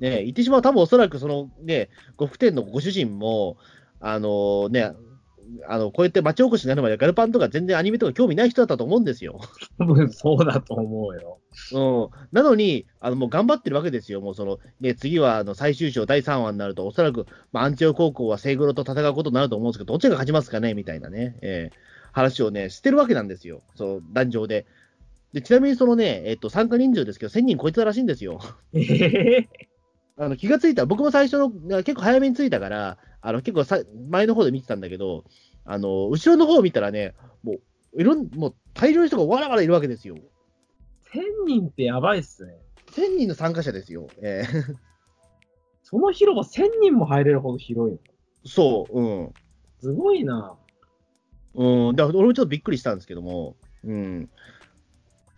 [0.00, 3.56] ねえ言ってしまう多分おそらくそのね、呉服店のご主人も、
[4.00, 4.94] あのーね、
[5.68, 9.40] あの、こうやって町おこしになるまでガルパンとか全然アニメとか興味ない人だったと思うんですよ。
[9.78, 11.38] 多分そうだと思うよ。
[11.72, 20.74] うん、なのに、あのもう頑張ってるわけですよ、もうその、ね、次はあの最終章第3話になると、おそらく、まあ、アンチオ高校はセイグロと戦うことになると思うんですけど、どっちが勝ちますかね？
[20.74, 21.76] みたいなね、えー
[22.16, 24.64] 話をね、してるわけなんですよ、そう壇上で。
[25.34, 28.40] でちなみにそのね、えっと、参加人数ですけど、1000人超えてたらしいんですよ。
[28.72, 29.48] ええ
[30.18, 31.50] あの気がついた、僕も最初の、
[31.82, 35.24] 結構早めに着いたから、あの結構さ前の方で見てたんだけど、
[35.64, 37.54] あの後ろの方を見たらね、も
[37.92, 40.16] う、いろんもう大量の人がわらわらいるわけですよ。
[41.12, 42.54] 1000人ってやばいっすね。
[42.92, 44.08] 1000人の参加者ですよ。
[44.22, 44.76] えー
[45.88, 48.00] その広場1000人も入れるほど広いの？
[48.44, 49.34] そう、うん。
[49.80, 50.56] すごいな。
[51.54, 54.28] うん、だから俺もちょっとびっくりしたんですけども、うん。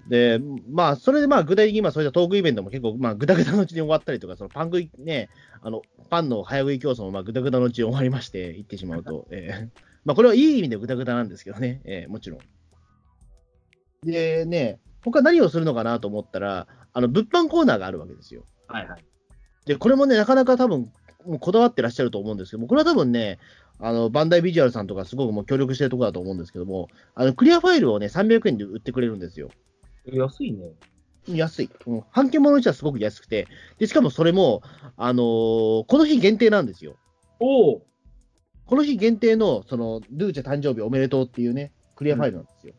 [0.09, 0.41] で、
[0.71, 5.29] まあ、それでまあ、具体的に今そういったトークイベントも結構、まあ、ぐだぐだのうちに終わったりとか、そのパン食いね、
[5.61, 12.41] あの、パンの早食い競争もまあ、ぐだぐだのうちに終わりまして、言ってしまうと、 えーまあ、これはいい意味でぐだぐだなんですけどね、えーもちろん。
[14.05, 18.45] でね、他何をするのかなと思ったら、あの、物販コーナーがあるわけですよ。
[18.69, 19.05] はいはい。
[19.67, 20.91] で、これもね、なかなか多分、
[21.27, 23.39] もうこだわってらっしゃると思うんですけども、これは多分ね、
[23.81, 29.51] あの、バンダイビジュアルさんとかすごくもう協力してるところだと思うんですけども、あの、クリアファイルをね、300円で売ってくれるんですよ。
[30.13, 30.73] 安いね。
[31.29, 31.71] 安い。
[31.87, 33.47] うん、半券物にしてはすごく安くて、
[33.79, 34.63] で、しかもそれも、
[34.97, 36.97] あのーこの日限定なんですよ。
[37.41, 37.87] おお。
[38.67, 42.75] この日限定の、その、ルーチェ誕生日おめでとうっていうね、クリアファイルなんですよ。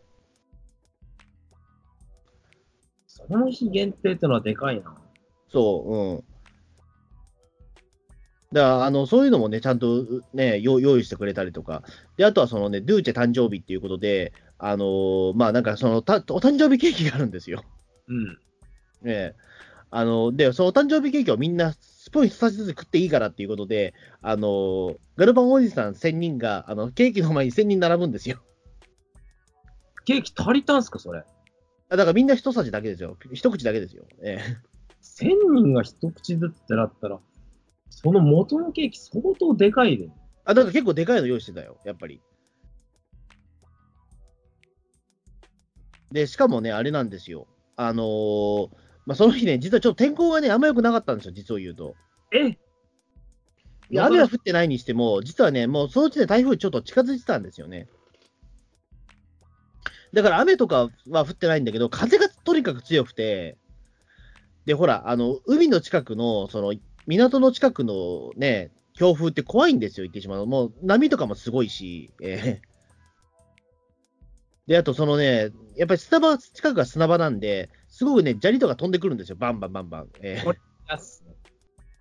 [3.27, 4.97] この日限定ってのはでかいな。
[5.51, 6.23] そう、うん。
[8.51, 11.83] だから、あの、そういうのもね、ちゃんとね、用用意してくれたりとか。
[12.17, 17.63] で、あとはそのね、ドゥーチェ誕生日っていうことで、あのーまあなんかそのた、お誕生日ケーキがあるんですよ。
[18.07, 18.37] うん。
[19.05, 19.35] ええ。
[19.91, 28.39] あの、で、そのお誕生日ケーキをみんなスプーン一つずつ食っていいからっていうことで、あの、ガルパンおじさん1000人が、あの、ケーキの前に1000人並ぶんですよ。
[30.05, 31.23] ケーキ足りたんすか、それ？
[31.91, 33.17] あだからみんな一さじだけですよ。
[33.33, 34.05] 一口だけですよ。
[34.21, 34.57] ええ。
[35.01, 37.19] 1000人が一口ずつってなったら、
[37.89, 40.09] その元のケーキ相当でかいで。
[40.45, 42.21] あ、だから結構でかいの用意してたよ、やっぱり。
[46.11, 47.47] で、しかもね、あれなんですよ。
[47.75, 48.69] あのー
[49.05, 51.95] まあ、その日ね、実はちょっと天候がね、あんま良くなかったんですよ、実を言うと。
[52.31, 52.49] え？
[53.91, 57.87] いや雨は降ってないにしても、実はね、もうそのうちで台風ちょっと近づいてたんですよね。
[60.13, 63.57] だから雨とかは降ってないんだけど、風がとにかく強くて、
[64.65, 66.75] で、ほら、あの、海の近くの、その、
[67.07, 70.45] 港の近くのね、強風って怖いんですよ、言ってしまう。
[70.45, 72.68] もう波とかもすごいし、えー
[74.69, 80.09] で、あとそのね、やっぱり砂場、近くが砂場なんで、すごくね、砂利とか飛んでくるんですよ、バンバンバンバン。
[80.21, 80.55] えー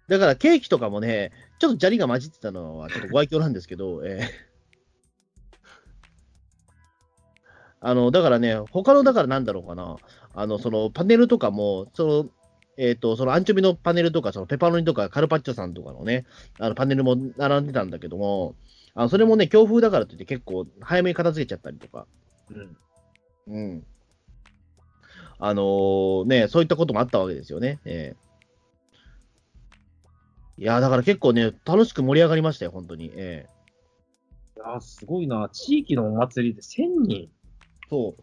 [0.09, 4.48] だからケーキとかもね、ちょっと砂利が混じってたのはちょっとご愛嬌なんですけど、えー
[7.81, 9.96] あの、だからね、他の、だからなんだろうかな、
[10.35, 12.26] あの、そのパネルとかも、その、
[12.76, 16.26] えっ、と、そのアンチョビのパネルとか、そのペパロニとかカルパッチョさんとかのね、
[16.59, 18.57] あのパネルも並んでたんだけども、
[18.94, 22.07] あのそれもね、強風だからといって結構早めに片付けちゃったりとか、
[22.50, 22.76] うん。
[23.54, 23.87] うん。
[25.40, 27.80] あのーね、そういったこともあったわけですよね。
[27.84, 28.28] ええ
[30.61, 33.12] いや、だから結構ね、楽しく盛り上がりましたよ、本当に。
[33.14, 33.48] ええ
[34.56, 35.48] いやー、すごいな。
[35.52, 37.30] 地域のお祭りで1000人。
[37.88, 38.22] そう。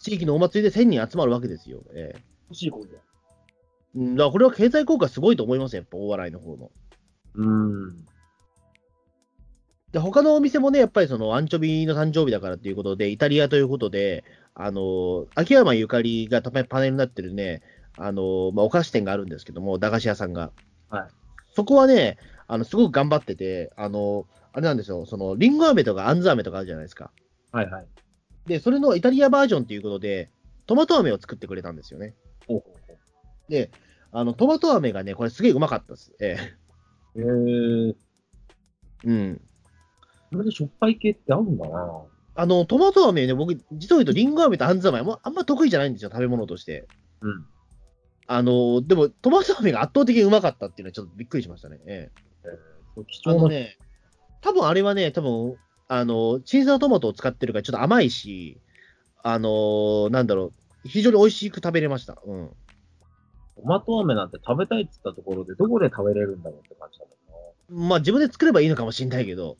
[0.00, 1.82] 地域のお祭りで1000人集まるわけですよ。
[1.94, 2.98] ええ欲しいことだ。
[3.94, 6.70] うんだからこれは経済効果すごいと思いますよ、やっぱ大笑いの方の。
[7.34, 7.48] うー
[7.92, 8.06] ん。
[9.96, 17.62] で、他のお店もね、やっぱりそのアンチョビの誕生日だからっていうことで、イタリアということで、あの、秋山ゆかりがたまにパネルになってるね、
[17.96, 20.52] あの、まあ、お菓子店があるんですけども、駄菓子屋さんが。
[20.90, 21.08] はい。
[21.54, 27.10] そこはね、あの、すごく頑張ってて、あの、あれなんですよ、その、リンゴ飴とかあんず飴とかあるじゃないですか。
[27.50, 27.86] はいはい。
[28.46, 30.28] で、それのイタリアバージョンということで、
[30.66, 32.14] トマト飴を作ってくれたんですよね。
[32.46, 32.98] ほうほうほ
[33.48, 33.70] で、
[34.12, 36.12] あの、トマト飴がね、これすげえうまかったです。
[36.20, 36.36] え
[37.16, 37.18] え。
[37.18, 37.86] う。
[37.86, 37.96] へえ。
[39.06, 39.40] うん。
[40.30, 42.02] これでしょっぱい系ってあるんだな。
[42.38, 46.86] あの、トマト飴ね、僕、実を言うとリンゴ飴とあんず飴もあんま得意じゃないんですよ、食べ物として。
[47.20, 47.46] うん。
[48.26, 51.78] あの、でも、トマト飴が圧倒的にうまかったっていうのはちょっとびっくりしましたね。
[51.86, 52.10] え
[52.44, 53.04] え。
[53.04, 53.40] 貴重な。
[53.40, 53.78] あのね、
[54.42, 55.56] 多分あれはね、多分
[55.88, 58.60] あの、小さなトマトを使ってるからちょっと甘いし、
[59.22, 60.52] あの、なんだろ
[60.84, 62.18] う、非常に美味しく食べれました。
[62.24, 62.48] うん。
[63.56, 67.04] トマト飴なんて食べたいって言ったところで、どこで食べれるんだろうって感じだ
[67.70, 67.88] もんな。
[67.88, 69.56] まあ自分で作ればいいのかもしれないけど、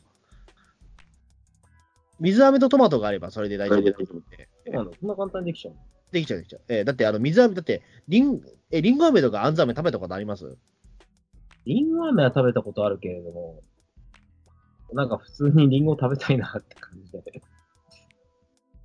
[2.21, 4.49] 水飴とトマトがあればそれで大丈夫だと思って。
[4.67, 4.93] そうなんだ。
[4.99, 5.81] そんな簡単にできちゃうの？
[6.13, 6.63] できちゃうできちゃう。
[6.69, 10.57] えーだってあの水飴、だってリン、え、リンゴ飴とかあんず飴食べたことあります？
[11.67, 13.63] リンゴ飴は食べたことあるけれども、
[14.93, 17.23] なんか普通にリンゴ食べたいなって感じで。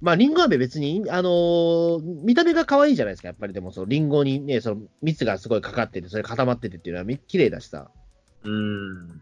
[0.01, 7.91] まあ、リンゴ飴別に、あのー見た目が可愛いじゃないですか、やっぱりでも、そのリンゴにね、その蜜がすごいかかってて、それ固まっててっていうのはみ綺麗だしさ。
[8.43, 9.21] うーん。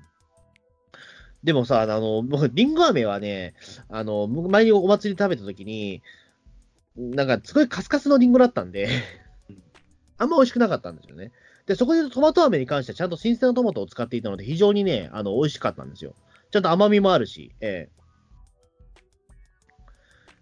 [1.43, 3.53] でもさ、あの、僕、リンゴ飴はね、
[3.87, 6.01] あの、僕前にお祭りで食べた時に、
[6.97, 8.89] なんかすごいカスカスのリンゴだったんで、
[10.17, 11.31] あんま美味しくなかったんですよね。
[11.65, 16.13] で、そこでトマト飴に関してはちゃんと新鮮なトマトを使っていたので、非常にね、あの、美味しかったんですよ。
[16.51, 17.99] ちゃんと甘みもあるし、ええ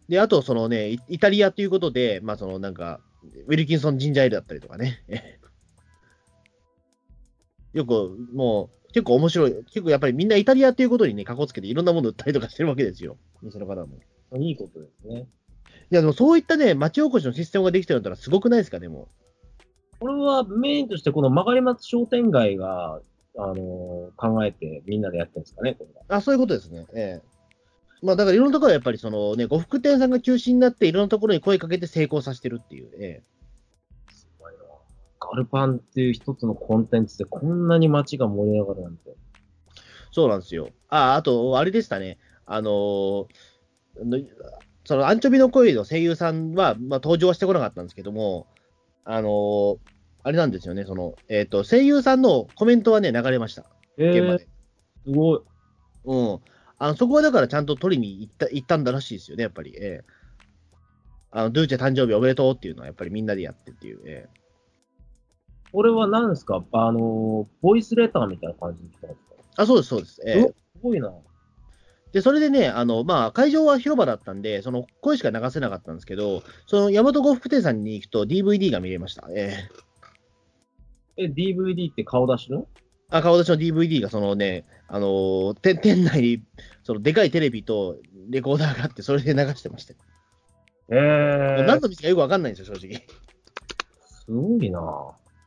[0.09, 3.01] で、あと、そのね、イイタリアということで、まあ、そのなんか、
[3.47, 5.03] ウィルキンソンジンジャーエールだったりとかね。
[5.09, 5.47] ええ
[7.73, 9.53] よく、もう、結構面白い。
[9.65, 13.15] 結構やっぱりみんなイタリアっていうことにね、かこつけていろんなもの売ったりとかしてるわけですよ。
[13.43, 13.99] 店の方も。
[14.39, 15.27] いいことですね。
[15.91, 19.07] いや、でもそういったね、町おこしのシステムができてるんだったらすごくないですか、でも。
[19.99, 23.01] これはメインとしてこの曲り松商店街が、
[23.37, 23.57] あのー
[24.15, 26.17] 考えてみんなでやってるんですかね、これは。
[26.17, 26.87] あ、そういうことですね。
[26.95, 27.27] ええ。
[28.01, 32.89] まあ、だからいろんなところはやっぱりそのね、呉服店さんが中心になって、いろんなところに声かけて成功させてるっていう。
[32.99, 33.36] ええ。
[35.35, 39.15] ルパンっていう一つのコンテンツでこんなに街が盛り上がるなんて。
[40.11, 40.69] そうなんですよ。
[40.89, 42.17] あ、あと、あれでしたね。
[42.45, 43.25] あのー
[43.99, 44.19] の
[44.85, 48.47] そのアンチョビの声の声優さんは、まあ、登場はしてこなかったんですけども、
[49.03, 49.77] あのー
[50.23, 53.65] あれなんですよね、その、えっ、と、声優さんのコメントはね、流れました。
[53.97, 54.47] えー、現場で。
[55.05, 55.39] すごい。
[56.03, 56.39] うん。
[56.79, 59.73] あの、そこはだからちゃんと取りに行った、行ったんだらしいですよね、やっぱり。
[59.77, 60.17] ええ
[61.31, 64.46] あの、ドゥーチェ誕生日おめでとうっていうのはやっぱりみんなでやってっていう、ええ
[65.71, 66.63] これは何ですか？
[66.71, 69.21] あの、ボイスレターみたいな感じで来たんです
[69.55, 69.61] か？
[69.63, 70.21] あ、そうです、そうです。
[70.25, 71.11] ええおすごいな。
[72.13, 79.27] で、それでね、あの、まあ、会場は広場だったんで、その声しか流せなかったんですけど、その大和呉服店さんに行くと DVD が見れました。
[79.35, 79.69] え
[81.17, 82.67] ええ、DVD って顔出しの？
[83.09, 86.43] あ、顔出しの DVD がそのね、あのーて店内に、
[86.83, 87.97] そのでかいテレビと
[88.29, 89.99] レコーダーがあって、それで流してましたよ。
[90.89, 92.95] え何の道かよくわかんないんですよ、正直。
[92.97, 93.01] い
[94.05, 94.79] すごいな。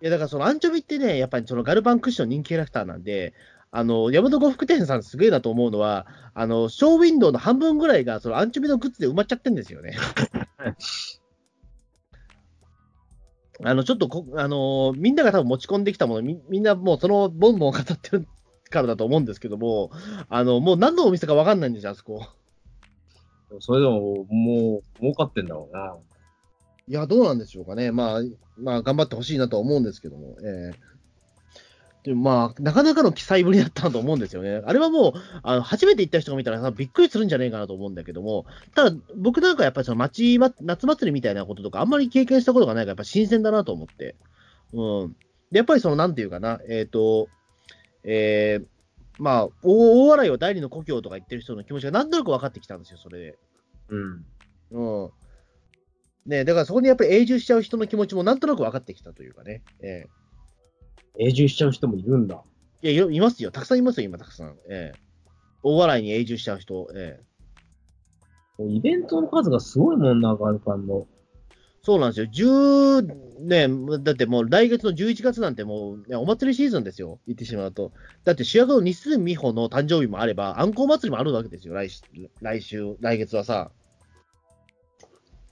[0.02, 3.34] いや、だからそのアンチョビってね、やっぱりそのガルパンクッション人気キャラクターなんで、
[3.72, 9.96] あの、大和呉服店さんすげえなと思うのは、あの、ショーウィンドウの半分ぐらいが、そのアンチョビのグッズで埋まっちゃってんですよね。
[13.62, 18.26] あの、ちょっとこ、あの、みんなが多分持ち込んできたもの、みみんなもうそのボンボン語ってる
[18.70, 19.90] からだと思うんですけども、
[20.28, 22.26] あの、もう何のお店かわかんないんですよ、あそこ。
[23.58, 25.96] それでも、もう、儲かってんだろうな。
[26.90, 27.92] いや、どうなんでしょうかね。
[27.92, 28.20] まあ、
[28.59, 30.37] まあ、頑張ってほしいなとは思うんですけども。
[30.42, 30.90] ええ
[32.03, 34.62] でもまあ、なかなかの記載ぶりだったなと思うんですよね。
[34.64, 44.16] あれはもう、あの初めて行った人が見たらさびっくりするんじゃないかなと思うんだけども、ただ、僕なんかやっぱりその町ま、夏祭りみたいなこととか、あんまり経験したことがないから、やっぱ新鮮だなと思って。
[44.72, 45.16] うん。
[45.53, 47.29] で、やっぱりその、なんていうかな、えっ、と、
[48.03, 48.66] えー
[49.22, 53.38] まあ、大大笑いを第二の故郷とか言ってる人の気持ちがなんとなく分かってきたんですよ、それで。
[53.90, 54.24] うん。
[54.70, 55.11] うん。
[56.26, 59.62] ねだからそこにやっぱり永住しちゃう人の気持ちもなんとなく分かってきたというかね。
[59.83, 60.06] え
[61.18, 62.42] 永住しちゃう人もいるんだ。
[62.83, 63.50] えいやいますよ。
[63.50, 64.56] たくさんいますよ、今、たくさん。
[64.70, 64.98] ええ
[65.62, 66.88] 大笑いに永住しちゃう人。
[66.94, 67.30] ええ
[68.62, 71.06] もうイベントの数がすごいもんな、ガルパンの。
[71.83, 72.26] そうなんですよ。
[72.26, 73.68] 10ね、
[74.02, 77.20] だってもう来月の11月なんてもう、ね、お祭りシーズンですよ。
[77.26, 77.92] 言ってしまうと。
[78.24, 81.72] だって主役の西住美穂の誕生日もあれば、あんこう祭りもあるわけですよ。
[81.72, 82.02] 来し
[82.42, 83.70] 来週、来月はさ。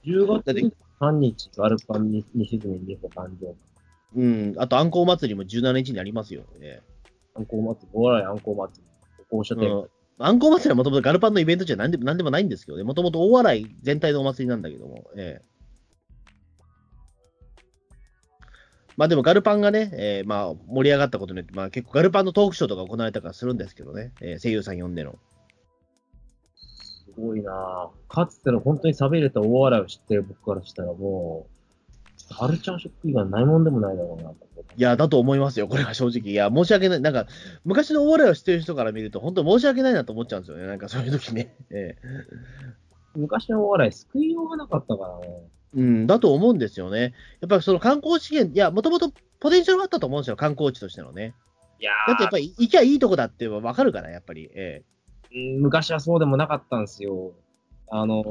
[0.09, 3.55] 10だって月3日、ガルパンに西住美穂誕生日。
[4.15, 4.55] うん。
[4.57, 6.43] あと、あんこう祭りも17日にありますよ。
[6.61, 6.89] ええ
[7.35, 9.23] あんこう祭り、お笑いあんこう祭り。
[9.29, 9.71] 歩行者店。
[9.71, 9.89] うん
[10.21, 12.83] あんこう祭りはもともとガルパンのイベントじゃなんでもなんでもないんですけどね。
[12.83, 15.09] もともと大笑い全体のお祭りなんだけども。
[15.15, 15.45] ええ
[18.97, 24.11] まあでもガルパンがね、えーまあ盛り上がったことによって、まあ結構ガルパンのトークショーとか行われたかするんですけどね。
[24.19, 25.17] えー声優さん呼んでの。
[27.19, 31.47] すごいなぁかつての本当に喋れた大笑いを知ってる僕からしたらも
[32.31, 34.37] う、カルチャーショック以外ないもんでもないだろうなと
[34.77, 35.67] いや、だと思いますよ。
[35.67, 36.31] これは正直。
[36.31, 37.01] いや、申し訳ない。
[37.01, 37.27] なんか、
[37.65, 40.67] 昔の大笑いを知ってる人から見ると、本当申し訳ないなと思っちゃうんですよね。
[40.67, 41.55] なんかそういう時ね。
[41.71, 41.97] ええ
[43.15, 45.41] 昔の大笑い救いようがなかったからね。
[45.73, 47.13] うん、だと思うんですよね。
[47.41, 50.37] やっぱりその観光資源、いや、もともとポテンシャルがあったと思うんですよ。
[50.37, 51.35] 観光地としてのね。
[51.81, 54.49] いやだってやっぱり行きゃいいとこだってわかるから、やっぱり。
[54.53, 54.98] えー
[55.31, 57.33] 昔はそうでもなかったんですよ。
[57.89, 58.23] あの、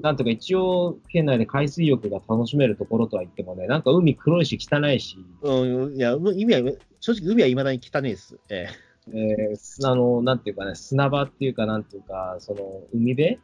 [0.00, 8.38] なんとか一応、県内で海水浴が楽しめるところとは言ってもね、なんか海黒いし汚いし、えうん、いや、う意味は、正直海は未だに汚いです。
[8.48, 8.66] え
[9.08, 13.40] えーすあの、なんていうかね、砂場っていうか、なんていうか、その、海辺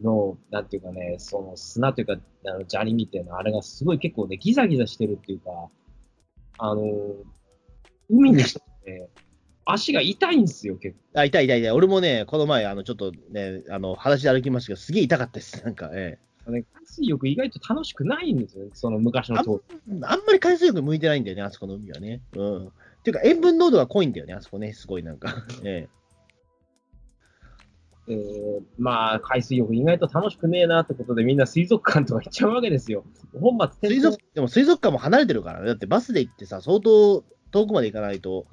[0.00, 5.50] の、なんていうかね、その砂というか、あの砂利みたいな、あれがすごい結構ね、ギザギザしてるっていうか、
[6.58, 6.82] あの、
[8.08, 9.08] 海にしてね、
[9.72, 11.00] 足が痛いんですよ、結構。
[11.14, 11.70] えあ、痛い痛い痛い。
[11.70, 15.64] 俺もね、この前、あの、ちょっとね、あの、裸足で歩きましたけど、すげえ痛かったです。
[15.64, 19.62] なんか、えね海水浴意外と楽しくないんですよ、その昔の当時。
[19.88, 22.20] えあんまり海水浴向いてないんだよね、あそこの海はね。
[22.36, 22.66] うん。
[22.66, 22.70] っ
[23.02, 24.72] ていうか、塩分濃度が濃いんだよね、あそこね。
[24.72, 25.34] すごいなんか。
[25.64, 25.88] え
[28.08, 33.04] えーまあ、海水浴意外と楽しくねえなってことでみんな水族館とか行っちゃうわけですよ。
[33.40, 35.66] 本末え水族、でも水族館も離れてるからね。
[35.66, 38.46] だってバスで行ってさ、相当遠くまで行かないと、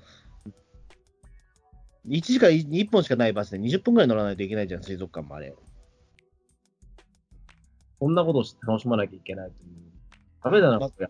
[2.07, 5.53] 1時間1本しかないバスで20分ぐらい乗らないといけないじゃん、水族館もあれ。
[7.99, 9.69] こんなことをして楽しまなきゃいけないという。
[10.43, 11.09] ダメだな、まこれ。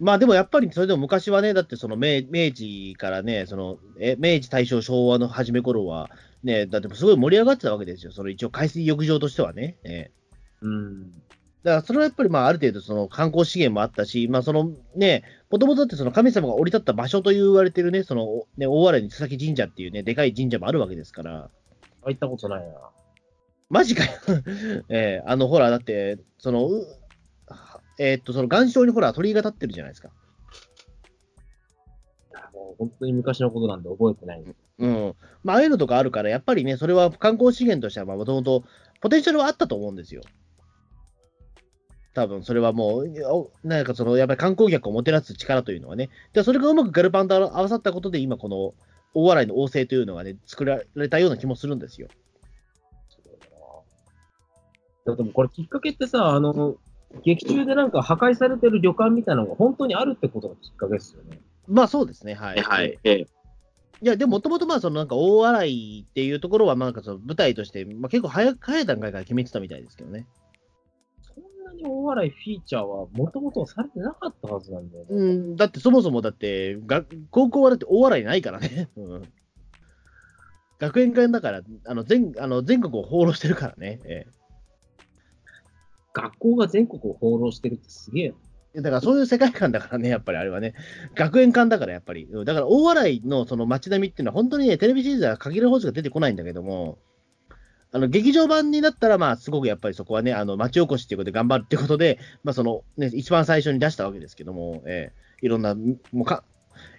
[0.00, 6.10] まあでもやっぱりそれでも昔はね、だってその明明治からね、そのえ明治、大正、昭和の初め頃は、
[6.42, 9.76] ね、だってすごい盛り上がってたわけですよ、その一応海水浴場としてはね。
[9.84, 10.10] ええ
[10.62, 11.12] うん。
[11.62, 21.50] だからそれはやっぱりまあある程度その観光資源もあったし、まあそのね、もともとだってその神様が降り立った場所と言われてるね、そのね、大洗に須崎神社っていうね、でかい神社もあるわけですから、
[22.02, 22.74] あ行ったことないな。
[23.68, 24.10] マジかよ。
[24.88, 26.86] ええあの、ほら、だって、その、う
[27.98, 30.08] えーっと、その岩礁にほら鳥居が立ってるじゃないですか。
[32.30, 34.44] いやもう本当に昔のことなんで覚えてない。
[34.78, 35.14] うん。
[35.44, 38.64] まあ、ああいうのとかあるから、やっぱりね、それは観光資源としては、もともと、
[39.00, 40.22] ポテンシャルはあったと思うんですよ。
[42.12, 43.06] 多分、それはもう、
[43.62, 46.10] なんかその、やっぱり観光客をもてなす力というのはね。
[46.32, 48.74] で、それがうまくガルパンと合わさったことで、今、この、
[49.14, 52.08] 大笑いの王政というのがね、作られたような気もするんですよ。
[53.08, 53.48] すごいな
[55.06, 56.76] だってもうこれきっかけってさ、あの、
[57.24, 61.40] 劇中でなんか破壊されてる旅館みたいなのが本当にあるってことがきっかけですよね。
[61.66, 62.60] まあそうですね、はい。
[62.60, 62.98] はい。
[63.04, 63.26] ええ
[64.02, 70.26] いや、でももともとまあ、そのなんか大洗っていうところは、なんかその舞台として、まあ、結構早早い段階から決めてたみたいですけどね。
[71.70, 75.08] なに大笑いフィーチャーはもともとされてなかったはずなんだよね。
[75.10, 78.88] うん、だってそもそもだって、が高校はだって大洗ないからね。
[78.96, 79.22] うん、
[80.78, 84.00] 学園館だから、あの全あの全国を放浪してるからね。
[84.04, 84.26] え
[86.12, 88.34] 学校が全国を放浪してるってすげえ
[88.74, 90.74] だからそういう世界観だからね、やっぱりあれはね。
[91.14, 92.28] 学園館だからやっぱり。
[92.30, 96.98] うんだから大洗のその街並みっていうのは本当にね、テレビシリーズは限るほどしか出てこないんだけども、
[97.92, 106.44] あの劇場版になったら、まあ、すごくやっぱりそこはね、あの町おこしっていうことで頑張るってことで、まあ、その、ね、一番最初に出したわけですけども、ええいろんな、もうか、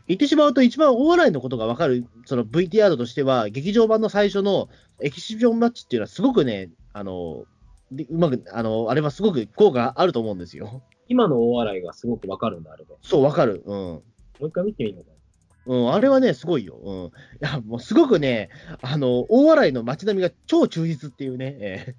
[0.08, 4.68] 言ってしまうと一番大洗のことがわかる、その VTR としては、劇場版の最初の
[5.00, 7.46] エキシビジョンマッチっていうのはすごくね、あの、
[7.92, 10.82] でうまく、あの、あれはすごく効果あると思うんですよ。
[11.08, 12.92] 今の大笑いがすごくわかるんだ、あれで。
[12.92, 13.64] もそう、わかる。
[13.66, 13.96] うん。
[13.98, 14.04] う
[14.48, 15.18] 一回見てみようかな。
[15.66, 16.80] うん、あれはね、すごいよ。
[16.82, 17.06] うん。
[17.06, 17.10] い
[17.40, 18.50] や、もうすごくね、
[18.82, 21.96] あの、大洗の街並みが超忠実っていうね、え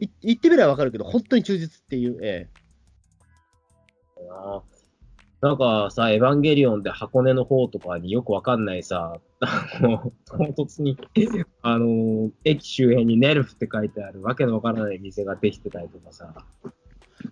[0.00, 2.48] えい言ってみればわかるけど、本当に忠実っていう、え
[4.28, 4.62] な
[5.40, 10.96] なんかさ、エヴァンゲリオンで箱根の方とかによくわかんないさ、あの、唐突に、
[11.62, 16.34] あの、駅周辺にネルフって書いてあるわけのわからない店ができてたりとかさ、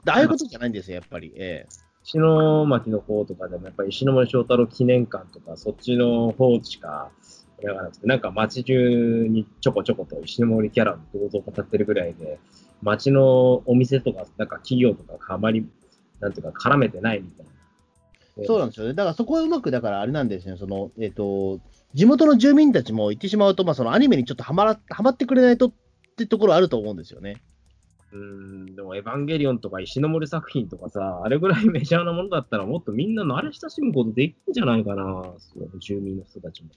[0.04, 1.32] でああいうことじゃないんですよ、やっぱり。
[1.36, 1.66] え
[2.06, 7.10] 石巻の方とかでもやっぱり石森章太郎記念館とかそっちの方しか、
[8.04, 12.38] な、んか街中にちょこちょこと石森キャラの銅像が立ってるぐらいで、
[12.80, 15.66] 街のお店とか、なんか企業とかあまり、
[16.20, 18.44] なんていうか絡めてないみたいな。
[18.46, 18.94] そうなんですよね。
[18.94, 21.58] だからそこはうまく、だからあれなんですね、その、えっ、と、
[21.94, 25.72] 地元の住民たちも言ってしまうと、まあ、そのアニメにちょっとはまら、はまってくれないとっ
[26.16, 27.42] てところあると思うんですよね。
[28.12, 35.34] うーん、でもエヴァンゲリオンとか石森作品とかさ、あれぐらいメジャーなものだったらもっとみんな慣れ親しむことできるんじゃないかな、
[35.80, 36.70] 住民の人たちも。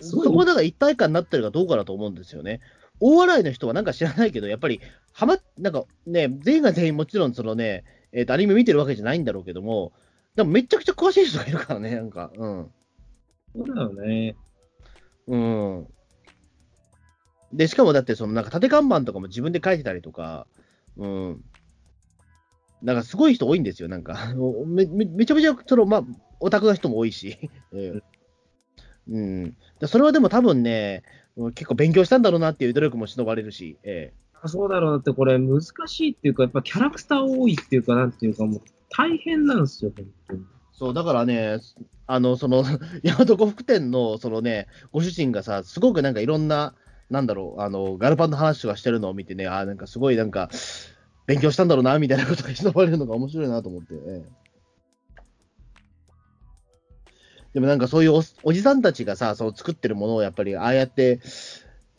[0.00, 2.60] そこはだから一体感になってるかどうかだと思うんですよね。
[3.00, 4.80] 大洗の人はなんか知らないけど、やっぱり、
[5.12, 9.92] はま、なんかね、全員が全員もちろんそのね、えっ、と、アニメ見てるわけじゃないんだろうけども、
[10.34, 12.70] でもめちゃくちゃ詳しい人がいるからね、なんか、うん。
[13.54, 14.36] そうだよね。
[15.26, 15.86] うん。
[17.52, 20.46] で、しかもだって、そのなんか縦看板とかも自分で書いてたりとか、
[20.96, 21.44] うん。
[22.82, 24.34] なんかすごい人多いんですよ、なんか。
[24.66, 26.04] めめめちゃめちゃ、その、まあ、
[26.40, 27.38] オタクな人も多いし。
[27.72, 28.02] え え
[29.10, 29.56] うん。
[29.80, 31.02] でそれはでも多分ね、
[31.36, 34.12] うん結構勉強したんだろうなっていう努力も忍ばれるし、え
[34.46, 40.44] そうだろうなって、これ難しいっていうか、やっぱキャラクター多いっていうか、なんていうか、もう大変なんですよ、本当に。
[40.72, 41.58] そう、だからね、
[42.06, 42.62] あの、その、
[43.02, 46.74] 大和呉服店の、そのね、ご主人がさ、すごくなんかいろんな、
[47.10, 50.50] なんだろう、あの、ガルパンの話とかしてるのを見てね、あーなんかすごいなんか、
[51.26, 53.94] 勉強したんだろうな、みたいなことが忍ばれるのが面白いなと思って。
[53.94, 54.48] ええ
[57.54, 61.20] でもなんかそういうおおじさんたちがさ、その作ってるものをやっぱりああやって、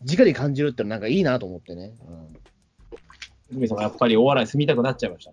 [0.05, 1.95] 直に感じるってのはなんかいいなと思ってね。
[2.07, 5.31] うんさんがやっぱりお笑い住みたくなっちゃいました。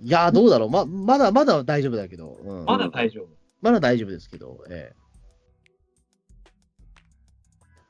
[0.00, 0.70] いやー、どうだろう。
[0.70, 2.38] ま、まだ、まだ大丈夫だけど。
[2.42, 3.28] うん、まだ大丈夫。
[3.60, 5.05] まだ大丈夫ですけど、ええ。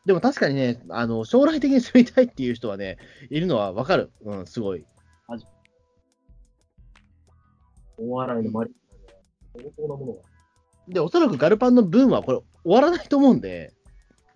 [0.07, 2.96] でも確かにね、あの、将来的に住みたいっていう人はね、
[3.28, 4.12] いるのはわかる。
[4.24, 4.86] うん、すごい。
[7.98, 8.70] お笑いのマリ
[9.54, 10.20] オ相当なものが。
[10.88, 13.72] で、おそらくガルパンのブームはこれ終わらないと思うんで、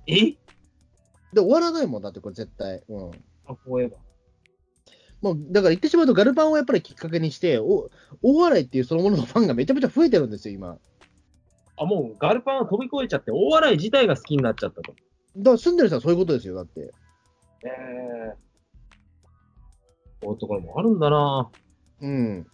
[0.08, 0.32] え？
[0.32, 0.38] で、
[1.36, 2.82] 終わらないもんだって、これ絶対。
[2.88, 3.10] うん。
[3.46, 4.00] あ、フォーエバー。
[5.20, 7.90] もう、だから言ってしまうと、ガルパンをやっぱりきっかけにして、お
[8.22, 10.78] 大笑いっていうそのもののファンがめちゃめちゃ増えてるんですよ、今。
[11.76, 14.94] あ、もうガルパンを飛び越えちゃって、大笑い自体が好きになっちゃったと。
[15.36, 16.80] だから住んでる人はそういうことですよ、だって。
[16.80, 16.92] え
[17.66, 18.36] え
[20.20, 21.50] こういうところもあるんだな
[22.00, 22.46] うん。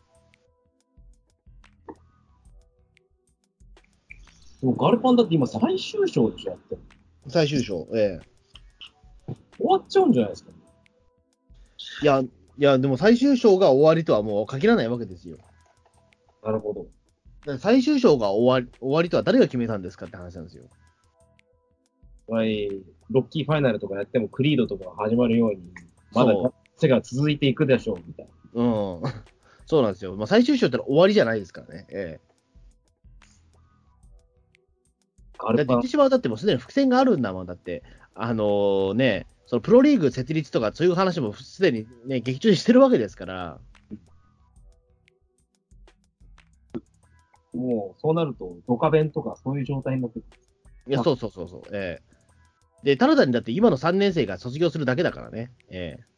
[4.60, 6.80] でもガルパンだって今最終章でしょ、やってる。
[7.28, 7.88] 最終章。
[7.94, 8.20] ええ。
[9.58, 10.50] 終わっちゃうんじゃないですか。
[12.02, 15.38] いや、いや、でも最終章が終わりとはもう限らないわけですよ。
[16.42, 17.58] なるほど。
[17.58, 20.64] 最終章が終わり終わりとは誰が決めたんですかって話なんですよ。
[22.28, 22.68] はい、
[23.10, 25.60] ロッキーファイナルとかやってもクリードとかが始まるように、
[26.12, 26.32] まだ
[26.76, 28.62] 世が続いていくでしょう、みたいな。
[28.62, 29.02] うん。
[29.66, 30.16] そうなんですよ。
[30.16, 31.86] まあ、最終章ってのは終わりじゃないですからね。
[31.90, 32.26] ええ。
[35.38, 37.46] だって言ってしまうだってもうすでに伏線があるんだもん。
[37.46, 37.82] だって、
[38.14, 43.60] あのーね、そのプロリーグ設立とかそういう話もすでにね、劇中にしてるわけですから。
[47.52, 50.28] もうそうなると、ドカベンとかそういう状態になってくる。
[50.88, 51.62] いや、あそうそうそうそう。
[51.72, 52.15] ええ。
[52.82, 55.52] で、ただ単にだって今の3年生が卒業するだけだからね。
[55.70, 56.16] ええ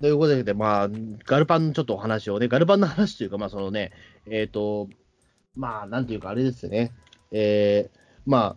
[0.00, 0.88] ということで、まあ、
[1.24, 3.90] ガルパンのちょっとお話をね、ガルパンの話というか、まあ、そのね、
[4.26, 4.90] えっ、ー、と、
[5.56, 6.92] まあ、なんていうか、あれですね、
[7.30, 8.56] えー、まあ、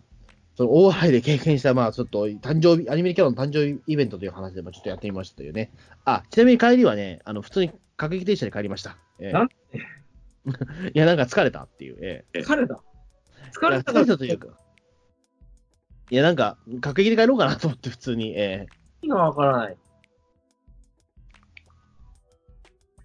[0.56, 5.72] その大笑で経験した、まあ、ちょっと、誕生日、アニメキャラの誕生日イベントという話でもちょっとやってみましたというね。
[6.04, 8.98] あ、ちなみに帰りはね、あの、普通に各駅停車で帰りました。
[9.18, 9.48] えー、なん
[10.92, 11.98] いや、なんか疲れたっていう。
[12.02, 12.82] えー、疲れた
[13.52, 14.48] 疲れたというか。
[16.10, 18.34] いや、なんか、各駅で帰ろうかなと思って、普通に。
[18.36, 18.66] え
[19.02, 19.76] 意味がわからない。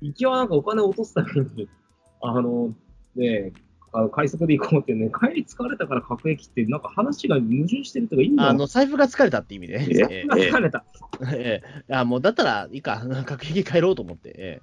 [0.02, 1.70] 行きはなんかお金を落とすために、
[2.22, 2.76] あの、
[3.16, 3.54] ね
[3.96, 9.76] あの快速で行こうってね、帰り疲れたから各駅って、なんか話が矛盾してるとか意味ー、があの、財布が疲れたって意味で。
[10.24, 10.84] えー疲れた。
[11.32, 14.34] えーあもうだったらいいか、 各駅帰ろうと思って。
[14.36, 14.62] え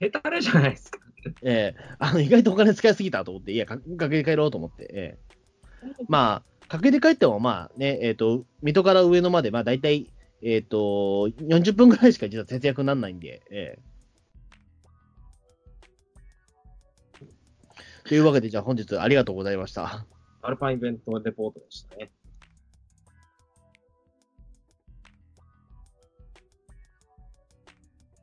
[0.00, 0.98] ヘタレじゃないですか。
[1.24, 4.88] ーえーあの意外とお金使いすぎたと思って、いや、か各駅帰ろうと思って。
[4.92, 5.28] えー
[6.08, 10.10] まあ、各駅帰っても、まあね、えっ、と、水戸から上野まで、まあ大体、
[10.42, 10.76] えっ、と、
[11.40, 13.88] 40分ぐらいしか実は節約にならないんで、えー
[18.08, 20.06] というわけで、じゃあ本日ありがとうございました。
[20.40, 22.10] アルパンイベントレポートでしたね。